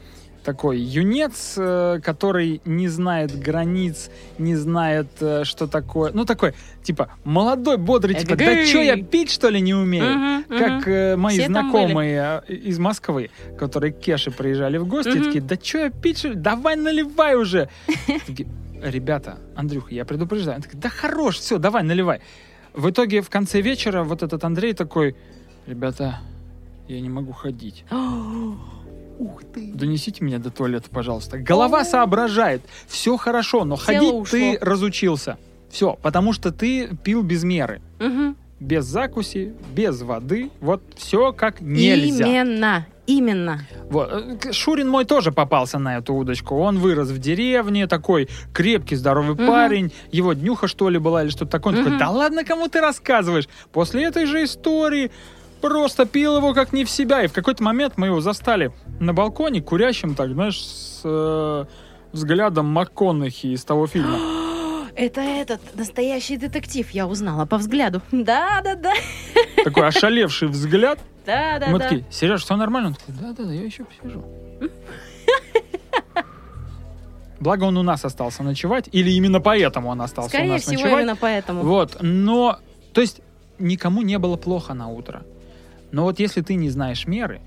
такой 0.45 0.79
юнец, 0.79 1.55
э, 1.57 2.01
который 2.03 2.61
не 2.65 2.89
знает 2.89 3.39
границ, 3.39 4.11
не 4.39 4.57
знает, 4.57 5.09
э, 5.21 5.45
что 5.45 5.67
такое, 5.67 6.13
ну 6.13 6.25
такой, 6.25 6.55
типа, 6.83 7.11
молодой, 7.25 7.77
бодрый, 7.77 8.15
типа, 8.15 8.37
да 8.37 8.65
что 8.67 8.79
я 8.81 9.03
пить, 9.03 9.31
что 9.31 9.49
ли, 9.49 9.61
не 9.61 9.75
умею? 9.75 10.19
Мгм, 10.19 10.45
Как 10.59 10.89
э, 10.89 11.17
мои 11.17 11.39
Все 11.39 11.47
знакомые 11.47 12.43
из 12.49 12.79
Москвы, 12.79 13.31
которые 13.59 13.93
к 13.93 14.01
Кеше 14.01 14.31
приезжали 14.31 14.79
в 14.79 14.87
гости, 14.87 15.11
Мгм. 15.11 15.25
такие, 15.25 15.41
да 15.43 15.57
что 15.63 15.79
я 15.79 15.91
пить, 15.91 16.19
что 16.19 16.29
ли? 16.29 16.35
давай 16.35 16.77
наливай 16.77 17.37
уже. 17.37 17.69
Ребята, 18.83 19.39
Андрюха, 19.57 19.95
я 19.95 20.05
предупреждаю. 20.07 20.57
Они 20.57 20.63
такие, 20.63 20.79
да 20.81 20.89
хорош, 20.89 21.39
все, 21.39 21.59
давай, 21.59 21.83
наливай. 21.83 22.21
В 22.73 22.89
итоге 22.89 23.21
в 23.21 23.29
конце 23.29 23.61
вечера 23.61 24.05
вот 24.05 24.23
этот 24.23 24.43
Андрей 24.45 24.73
такой, 24.73 25.17
ребята, 25.67 26.21
я 26.89 27.01
не 27.01 27.11
могу 27.11 27.33
ходить. 27.33 27.85
Ух 29.21 29.43
ты. 29.55 29.73
Донесите 29.75 30.25
меня 30.25 30.39
до 30.39 30.51
туалета, 30.51 30.89
пожалуйста. 30.91 31.39
Голова 31.39 31.85
соображает, 31.85 32.63
все 32.89 33.17
хорошо, 33.19 33.65
но 33.65 33.77
Тело 33.77 33.85
ходить 33.87 34.13
ушло. 34.15 34.25
ты 34.39 34.59
разучился. 34.61 35.37
Все, 35.71 35.99
потому 36.03 36.33
что 36.33 36.51
ты 36.53 36.89
пил 37.05 37.23
без 37.23 37.45
меры. 37.45 37.81
Мгм. 37.99 38.37
Без 38.61 38.85
закуси, 38.87 39.53
без 39.75 40.01
воды. 40.03 40.51
Вот 40.61 40.83
все 40.97 41.33
как 41.33 41.61
нельзя. 41.61 42.27
Именно. 42.27 42.87
Именно. 43.07 43.61
Вот. 43.91 44.09
э, 44.45 44.53
Шурин 44.53 44.89
мой 44.89 45.05
тоже 45.05 45.33
попался 45.33 45.79
на 45.79 45.99
эту 45.99 46.15
удочку. 46.15 46.57
Он 46.57 46.79
вырос 46.79 47.09
в 47.09 47.19
деревне, 47.19 47.87
такой 47.89 48.29
крепкий, 48.53 48.95
здоровый 48.97 49.35
Мгм. 49.35 49.47
парень. 49.47 49.93
Его 50.13 50.33
днюха, 50.33 50.67
что 50.69 50.89
ли, 50.89 50.99
была 50.99 51.23
или 51.25 51.31
что-то 51.31 51.51
такое. 51.51 51.73
Он 51.73 51.79
такой, 51.79 51.91
Мгм. 51.93 51.99
да 51.99 52.11
ладно, 52.11 52.45
кому 52.45 52.69
ты 52.69 52.81
рассказываешь? 52.81 53.49
После 53.73 54.05
этой 54.05 54.27
же 54.27 54.45
истории 54.45 55.11
просто 55.61 56.07
пил 56.07 56.37
его 56.37 56.55
как 56.55 56.73
не 56.73 56.85
в 56.85 56.91
себя. 56.91 57.23
И 57.23 57.27
в 57.27 57.33
какой-то 57.33 57.63
момент 57.63 57.95
мы 57.97 58.09
его 58.09 58.21
застали 58.21 58.73
на 58.99 59.13
балконе, 59.13 59.63
курящим, 59.63 60.15
так, 60.15 60.33
знаешь, 60.33 60.61
с 60.61 61.03
э, 61.05 61.65
взглядом 62.13 62.67
МакКонахи 62.67 63.49
из 63.49 63.65
того 63.65 63.87
фильма. 63.87 64.19
Это 64.97 65.21
этот 65.21 65.61
настоящий 65.77 66.37
детектив, 66.37 66.91
я 66.91 67.07
узнала 67.07 67.47
по 67.47 67.57
взгляду. 67.59 68.03
Да, 68.11 68.61
да, 68.63 68.75
да. 68.75 68.93
Такой 69.65 69.87
ошалевший 69.87 70.49
взгляд. 70.49 70.99
Да, 71.27 71.59
да, 71.59 71.69
мы 71.69 71.79
да. 71.79 71.85
такие, 71.85 72.05
Сереж, 72.11 72.43
все 72.43 72.57
нормально? 72.57 72.89
Он 72.89 72.95
такой, 72.95 73.15
да-да-да, 73.21 73.53
я 73.53 73.63
еще 73.63 73.85
посижу. 73.85 74.25
Благо 77.41 77.65
он 77.65 77.77
у 77.77 77.83
нас 77.83 78.05
остался 78.05 78.43
ночевать, 78.43 78.89
или 78.91 79.11
именно 79.11 79.39
поэтому 79.39 79.91
он 79.91 80.01
остался 80.01 80.29
у 80.29 80.31
Скорее 80.31 80.53
нас 80.53 80.63
всего, 80.63 80.73
ночевать. 80.73 81.03
именно 81.03 81.17
поэтому. 81.17 81.63
Вот, 81.63 81.99
но, 82.01 82.59
то 82.95 83.03
есть, 83.03 83.21
никому 83.59 84.01
не 84.03 84.19
было 84.19 84.37
плохо 84.37 84.75
на 84.75 84.89
утро. 84.89 85.23
Но 85.93 86.05
вот 86.05 86.19
если 86.21 86.41
ты 86.43 86.55
не 86.55 86.71
знаешь 86.71 87.07
меры, 87.07 87.41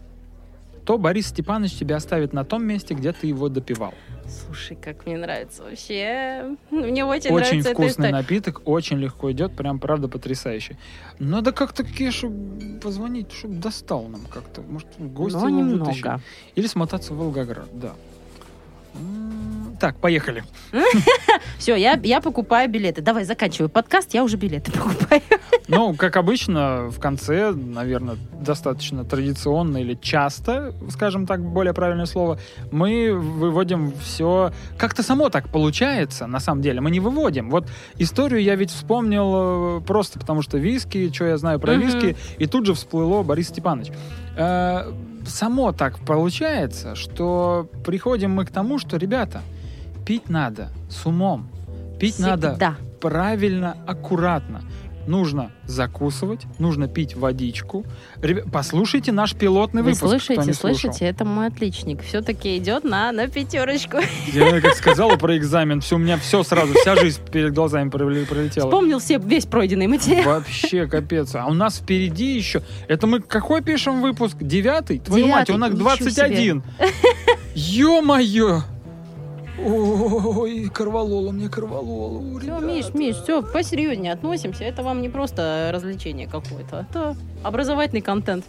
то 0.86 0.98
Борис 0.98 1.28
Степанович 1.28 1.78
тебя 1.78 1.96
оставит 1.96 2.34
на 2.34 2.44
том 2.44 2.66
месте, 2.66 2.94
где 2.94 3.14
ты 3.14 3.28
его 3.28 3.48
допивал. 3.48 3.94
Слушай, 4.28 4.76
как 4.76 5.06
мне 5.06 5.18
нравится 5.18 5.64
вообще. 5.64 6.58
Мне 6.72 7.06
очень, 7.06 7.32
Очень 7.32 7.36
нравится 7.36 7.70
эта 7.70 7.70
вкусный 7.72 7.88
история. 7.92 8.12
напиток, 8.12 8.62
очень 8.66 8.98
легко 8.98 9.32
идет, 9.32 9.56
прям 9.56 9.80
правда 9.80 10.10
потрясающий. 10.10 10.76
Надо 11.20 11.54
как-то 11.54 11.86
Кешу 11.86 12.34
позвонить, 12.82 13.32
чтобы 13.32 13.56
достал 13.56 14.08
нам 14.10 14.22
как-то. 14.30 14.62
Может, 14.62 14.90
в 14.98 15.08
гости 15.14 15.38
Но 15.38 15.48
его 15.48 15.60
немного. 15.60 15.84
вытащить. 15.86 16.06
Или 16.56 16.68
смотаться 16.68 17.14
в 17.14 17.18
Волгоград, 17.18 17.68
да. 17.72 17.94
Так, 19.80 19.98
поехали. 19.98 20.44
Все, 21.58 21.76
я, 21.76 22.00
я 22.04 22.22
покупаю 22.22 22.70
билеты. 22.70 23.02
Давай, 23.02 23.24
заканчивай 23.26 23.70
подкаст, 23.70 24.14
я 24.14 24.24
уже 24.24 24.38
билеты 24.38 24.72
покупаю. 24.74 25.22
Ну, 25.68 25.94
как 25.96 26.18
обычно, 26.18 26.90
в 26.90 27.00
конце, 27.00 27.52
наверное, 27.52 28.18
достаточно 28.42 29.06
традиционно 29.06 29.78
или 29.78 29.94
часто, 30.02 30.74
скажем 30.90 31.26
так, 31.26 31.42
более 31.42 31.74
правильное 31.74 32.06
слово, 32.06 32.38
мы 32.72 33.14
выводим 33.14 33.94
все... 34.02 34.52
Как-то 34.78 35.04
само 35.04 35.30
так 35.30 35.48
получается, 35.50 36.28
на 36.28 36.40
самом 36.40 36.62
деле. 36.62 36.82
Мы 36.82 36.92
не 36.92 37.00
выводим. 37.00 37.50
Вот 37.50 37.68
историю 37.98 38.42
я 38.44 38.56
ведь 38.56 38.72
вспомнил 38.72 39.78
э, 39.78 39.82
просто 39.82 40.20
потому, 40.20 40.42
что 40.42 40.58
виски, 40.58 41.12
что 41.14 41.26
я 41.26 41.38
знаю 41.38 41.60
про 41.60 41.74
Мгм. 41.76 41.82
виски, 41.82 42.18
и 42.38 42.46
тут 42.46 42.66
же 42.66 42.74
всплыло 42.74 43.24
Борис 43.24 43.48
Степанович. 43.50 43.92
Э, 44.38 44.92
Само 45.26 45.72
так 45.72 46.00
получается, 46.00 46.96
что 46.96 47.70
приходим 47.86 48.32
мы 48.32 48.46
к 48.46 48.50
тому, 48.52 48.78
что, 48.78 48.98
ребята, 48.98 49.42
пить 50.06 50.28
надо 50.28 50.68
с 50.90 51.06
умом. 51.06 51.48
Пить 51.98 52.20
надо 52.20 52.58
Да. 52.60 52.76
правильно, 53.00 53.78
аккуратно. 53.88 54.64
Нужно 55.08 55.52
закусывать, 55.66 56.42
нужно 56.60 56.88
пить 56.88 57.16
водичку. 57.16 57.86
Ребя- 58.22 58.44
послушайте 58.52 59.12
наш 59.12 59.34
пилотный 59.36 59.82
Вы 59.82 59.92
выпуск. 59.92 60.08
слышите, 60.26 60.54
слышите, 60.54 61.06
это 61.06 61.26
мой 61.26 61.48
отличник. 61.48 62.02
Все-таки 62.04 62.58
идет 62.58 62.84
на, 62.84 63.12
на 63.12 63.28
пятерочку. 63.28 63.98
Я 64.34 64.62
как 64.62 64.76
сказала 64.76 65.16
про 65.18 65.38
экзамен, 65.38 65.82
все, 65.82 65.96
у 65.96 66.00
меня 66.00 66.18
все 66.18 66.44
сразу, 66.44 66.74
вся 66.74 66.96
жизнь 66.96 67.20
перед 67.32 67.54
глазами 67.54 67.90
проле- 67.90 68.26
пролетела. 68.26 68.68
Вспомнил 68.68 69.00
все, 69.00 69.18
весь 69.20 69.46
пройденный 69.46 69.88
материал. 69.88 70.24
Вообще 70.26 70.88
капец. 70.88 71.36
А 71.36 71.46
у 71.48 71.54
нас 71.54 71.78
впереди 71.80 72.36
еще... 72.36 72.62
Это 72.88 73.06
мы 73.08 73.20
какой 73.20 73.62
пишем 73.62 74.02
выпуск? 74.02 74.38
Девятый? 74.40 75.00
Твою 75.00 75.28
мать, 75.28 75.50
у 75.50 75.58
нас 75.58 75.72
Девятый, 75.74 76.08
ничего 76.08 76.28
21. 76.28 76.64
Ё-моё! 77.56 78.64
Ой, 79.66 80.70
корвалола 80.70 81.32
мне, 81.32 81.50
корвалола. 81.50 82.40
Все, 82.40 82.48
ребята. 82.48 82.66
Миш, 82.66 82.94
Миш, 82.94 83.16
все, 83.18 83.42
посерьезнее 83.42 84.14
относимся. 84.14 84.64
Это 84.64 84.84
вам 84.84 85.02
не 85.02 85.10
просто 85.10 85.70
развлечение 85.74 86.28
какое-то, 86.28 86.86
это 86.90 87.16
образовательный 87.44 88.02
контент. 88.02 88.46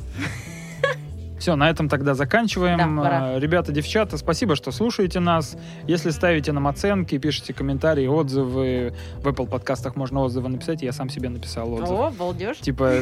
Все, 1.39 1.57
на 1.57 1.69
этом 1.69 1.89
тогда 1.91 2.15
заканчиваем. 2.15 2.79
Да, 2.79 3.03
пора. 3.03 3.35
А, 3.35 3.39
Ребята, 3.39 3.71
девчата, 3.71 4.17
спасибо, 4.17 4.57
что 4.57 4.71
слушаете 4.71 5.21
нас. 5.21 5.59
Если 5.87 6.09
ставите 6.11 6.53
нам 6.53 6.67
оценки, 6.69 7.19
пишите 7.19 7.53
комментарии, 7.53 8.07
отзывы. 8.07 8.95
В 9.21 9.29
Apple 9.29 9.47
подкастах 9.49 9.95
можно 9.97 10.21
отзывы 10.23 10.49
написать. 10.49 10.81
Я 10.83 10.93
сам 10.93 11.11
себе 11.11 11.29
написал 11.29 11.71
отзыв. 11.75 11.91
О, 11.91 12.11
балдеж. 12.11 12.59
Типа 12.59 12.95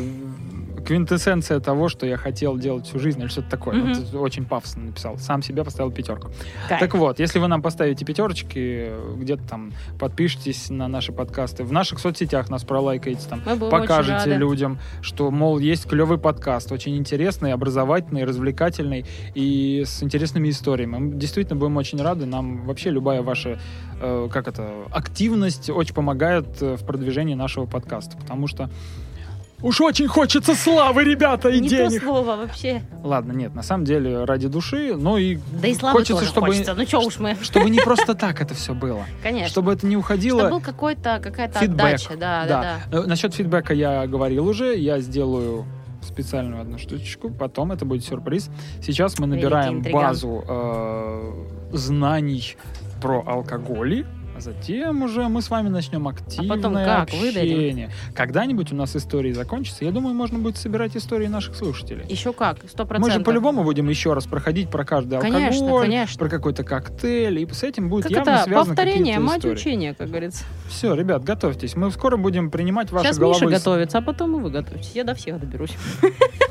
квинтэссенция 0.85 1.61
того, 1.61 1.88
что 1.88 2.07
я 2.07 2.16
хотел 2.16 2.57
делать 2.57 2.87
всю 2.87 2.99
жизнь 2.99 3.21
или 3.21 3.29
что-то 3.29 3.51
такое. 3.51 3.75
Мгм. 3.77 3.95
Вот 3.95 4.14
очень 4.14 4.45
пафосно 4.45 4.85
написал. 4.85 5.18
Сам 5.18 5.42
себе 5.42 5.64
поставил 5.64 5.90
пятерку. 5.90 6.31
Кайф. 6.68 6.81
Так 6.81 6.95
вот, 6.95 7.18
если 7.18 7.38
вы 7.38 7.49
нам 7.49 7.62
поставите 7.62 8.05
пятерочки, 8.05 8.90
где-то 9.16 9.42
там 9.49 9.73
подпишитесь 9.99 10.71
на 10.71 10.88
наши 10.88 11.12
подкасты, 11.12 11.64
в 11.64 11.73
наших 11.73 11.99
соцсетях 11.99 12.49
нас 12.51 12.64
пролайкаете 12.64 13.29
там, 13.29 13.40
покажете 13.59 14.37
людям, 14.37 14.79
что, 15.01 15.31
мол, 15.31 15.59
есть 15.59 15.88
клевый 15.88 16.18
подкаст, 16.18 16.73
очень 16.73 16.97
интересный, 16.97 17.53
образовательный, 17.53 18.25
развлекательный 18.25 19.05
и 19.35 19.85
с 19.87 20.03
интересными 20.03 20.51
историями. 20.51 20.97
Мы 20.99 21.14
действительно 21.14 21.59
будем 21.59 21.77
очень 21.77 22.01
рады. 22.01 22.27
Нам 22.27 22.66
вообще 22.66 22.90
любая 22.90 23.23
ваша, 23.23 23.59
э, 24.01 24.29
как 24.33 24.49
это, 24.49 24.71
активность 24.90 25.71
очень 25.71 25.95
помогает 25.95 26.47
э, 26.61 26.77
в 26.77 26.85
продвижении 26.85 27.35
нашего 27.35 27.66
подкаста, 27.66 28.16
потому 28.16 28.47
что 28.47 28.71
уж 29.62 29.81
очень 29.81 30.09
хочется 30.09 30.55
славы, 30.55 31.05
ребята, 31.05 31.48
и 31.48 31.61
Не 31.61 31.68
то 31.68 31.77
денег. 31.88 32.03
слово 32.03 32.37
вообще. 32.37 32.83
Ладно, 33.03 33.33
нет, 33.33 33.55
на 33.55 33.62
самом 33.62 33.85
деле 33.85 34.25
ради 34.25 34.48
души, 34.48 34.94
ну 34.96 35.16
и 35.16 35.38
Да 35.61 35.68
и 35.68 35.75
славы 35.75 35.98
хочется, 35.98 36.14
тоже 36.14 36.27
чтобы, 36.31 36.46
хочется. 36.48 36.75
Ну 36.75 36.87
что 36.87 37.01
уж 37.01 37.18
мы, 37.18 37.37
чтобы 37.40 37.70
не 37.70 37.81
просто 37.81 38.14
так 38.14 38.40
это 38.40 38.55
все 38.55 38.75
было, 38.75 39.05
конечно. 39.22 39.48
чтобы 39.48 39.72
это 39.72 39.87
не 39.87 39.96
уходило. 39.96 40.40
Чтобы 40.40 40.57
был 40.57 40.61
какой-то, 40.61 41.20
какая-то 41.22 41.59
Фидбэк, 41.59 41.81
отдача. 41.87 42.16
Да, 42.16 42.44
да, 42.46 42.81
да. 42.90 42.98
Э, 42.98 43.07
Насчет 43.07 43.35
фидбэка 43.35 43.75
я 43.75 44.07
говорил 44.07 44.46
уже. 44.46 44.77
Я 44.77 45.01
сделаю 45.01 45.64
специальную 46.03 46.61
одну 46.61 46.79
штучку. 46.79 47.31
Потом 47.31 47.72
это 47.72 47.85
будет 47.85 48.05
сюрприз. 48.05 48.51
Сейчас 48.83 49.18
мы 49.18 49.27
набираем 49.27 49.83
базу 49.83 50.44
э, 50.46 51.33
знаний 51.72 52.57
про 53.01 53.22
алкоголи. 53.27 54.07
А 54.35 54.40
затем 54.40 55.03
уже 55.03 55.29
мы 55.29 55.42
с 55.42 55.51
вами 55.51 55.68
начнем 55.68 56.09
активное 56.09 56.51
А 56.51 56.57
потом 56.57 56.75
как? 56.75 57.12
Выдадим? 57.12 57.55
общение. 57.59 57.90
Когда-нибудь 58.14 58.73
у 58.73 58.75
нас 58.77 58.97
истории 58.97 59.33
закончатся. 59.33 59.85
Я 59.85 59.90
думаю, 59.92 60.14
можно 60.14 60.38
будет 60.38 60.57
собирать 60.57 60.97
истории 60.97 61.27
наших 61.27 61.55
слушателей. 61.55 62.07
Еще 62.09 62.33
как, 62.33 62.59
сто 62.66 62.85
Мы 62.85 62.88
процентов. 62.88 63.12
же 63.18 63.25
по-любому 63.25 63.62
будем 63.62 63.88
еще 63.90 64.14
раз 64.14 64.25
проходить 64.27 64.71
про 64.71 64.85
каждый 64.87 65.16
алкоголь, 65.16 65.38
Конечно, 65.38 65.79
конечно. 65.81 66.18
про 66.18 66.29
какой-то 66.31 66.64
коктейль, 66.64 67.40
и 67.40 67.53
с 67.53 67.62
этим 67.62 67.90
будет 67.90 68.05
Как 68.05 68.12
явно 68.12 68.31
это, 68.31 68.45
связано 68.45 68.75
повторение, 68.75 69.18
мать 69.18 69.38
истории. 69.40 69.55
учения, 69.55 69.95
как 69.95 70.09
говорится. 70.09 70.45
Все, 70.68 70.95
ребят, 70.95 71.25
готовьтесь. 71.25 71.77
Мы 71.77 71.90
скоро 71.90 72.16
будем 72.16 72.51
принимать 72.51 72.90
ваши 72.90 73.09
Сейчас 73.09 73.18
головы. 73.18 73.47
Миша 73.47 73.59
с- 73.59 73.64
готовится, 73.64 73.99
а 73.99 74.03
потом 74.03 74.37
и 74.38 74.40
вы 74.40 74.51
готовитесь. 74.51 74.92
Я 74.95 75.05
до 75.05 75.14
всех 75.14 75.38
доберусь. 75.40 75.73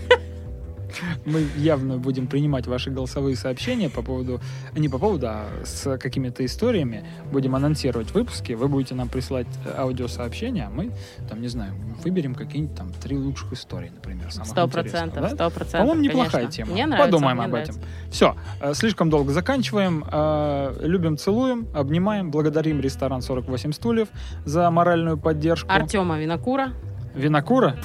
Мы 1.25 1.45
явно 1.57 1.97
будем 1.97 2.27
принимать 2.27 2.67
ваши 2.67 2.89
голосовые 2.89 3.35
сообщения 3.35 3.89
по 3.89 4.01
поводу, 4.01 4.39
не 4.75 4.89
по 4.89 4.97
поводу, 4.97 5.27
а 5.29 5.47
с 5.63 5.97
какими-то 5.97 6.45
историями. 6.45 7.05
Будем 7.31 7.55
анонсировать 7.55 8.11
выпуски. 8.13 8.53
Вы 8.53 8.67
будете 8.67 8.95
нам 8.95 9.09
присылать 9.09 9.47
э, 9.65 9.73
аудиосообщения, 9.77 10.67
а 10.67 10.69
мы, 10.69 10.91
там, 11.29 11.41
не 11.41 11.47
знаю, 11.47 11.73
выберем 12.03 12.35
какие-нибудь 12.35 12.75
там 12.75 12.91
три 12.93 13.17
лучших 13.17 13.53
истории, 13.53 13.91
например. 13.93 14.31
Сто 14.31 14.67
процентов, 14.67 15.31
сто 15.31 15.49
процентов. 15.49 15.79
По-моему, 15.81 16.01
неплохая 16.01 16.41
конечно. 16.41 16.51
тема. 16.51 16.71
Мне 16.73 16.85
нравится. 16.85 17.11
Подумаем 17.11 17.37
мне 17.37 17.45
об 17.45 17.51
нравится. 17.51 17.79
этом. 17.79 18.11
Все, 18.11 18.35
слишком 18.73 19.09
долго 19.09 19.31
заканчиваем. 19.31 20.03
Э, 20.11 20.77
Любим, 20.81 21.17
целуем, 21.17 21.67
обнимаем, 21.73 22.31
благодарим 22.31 22.79
ресторан 22.81 23.21
48 23.21 23.71
стульев 23.73 24.09
за 24.45 24.69
моральную 24.71 25.17
поддержку. 25.17 25.71
Артема 25.71 26.19
Винокура. 26.19 26.73
Винокура. 27.13 27.77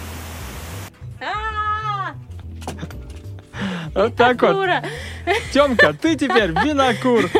Вот 3.97 4.15
так 4.15 4.43
вот. 4.43 4.69
Темка, 5.53 5.95
ты 5.95 6.17
теперь 6.17 6.51
винокур. 6.51 7.31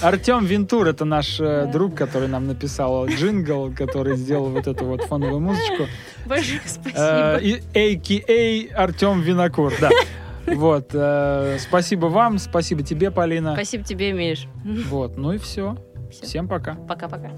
Артем 0.00 0.44
Винтур, 0.46 0.88
это 0.88 1.04
наш 1.04 1.38
э, 1.40 1.68
друг, 1.72 1.94
который 1.94 2.28
нам 2.28 2.46
написал 2.46 3.06
джингл, 3.06 3.72
который 3.74 4.16
сделал 4.16 4.50
вот 4.50 4.66
эту 4.66 4.84
вот 4.84 5.02
фоновую 5.02 5.40
музычку. 5.40 5.86
Большое 6.26 6.60
Э, 6.64 6.68
спасибо. 6.68 7.62
А.К.А. 7.74 8.82
Артем 8.82 9.20
Винокур, 9.20 9.72
да. 9.80 9.90
Вот, 10.46 10.90
э, 10.92 11.58
спасибо 11.58 12.06
вам, 12.06 12.38
спасибо 12.38 12.82
тебе, 12.82 13.10
Полина. 13.10 13.54
Спасибо 13.54 13.84
тебе, 13.84 14.12
Миш. 14.12 14.46
Вот, 14.64 15.16
ну 15.16 15.32
и 15.32 15.38
все. 15.38 15.76
Всё. 16.10 16.24
Всем 16.24 16.48
пока. 16.48 16.74
Пока-пока. 16.74 17.32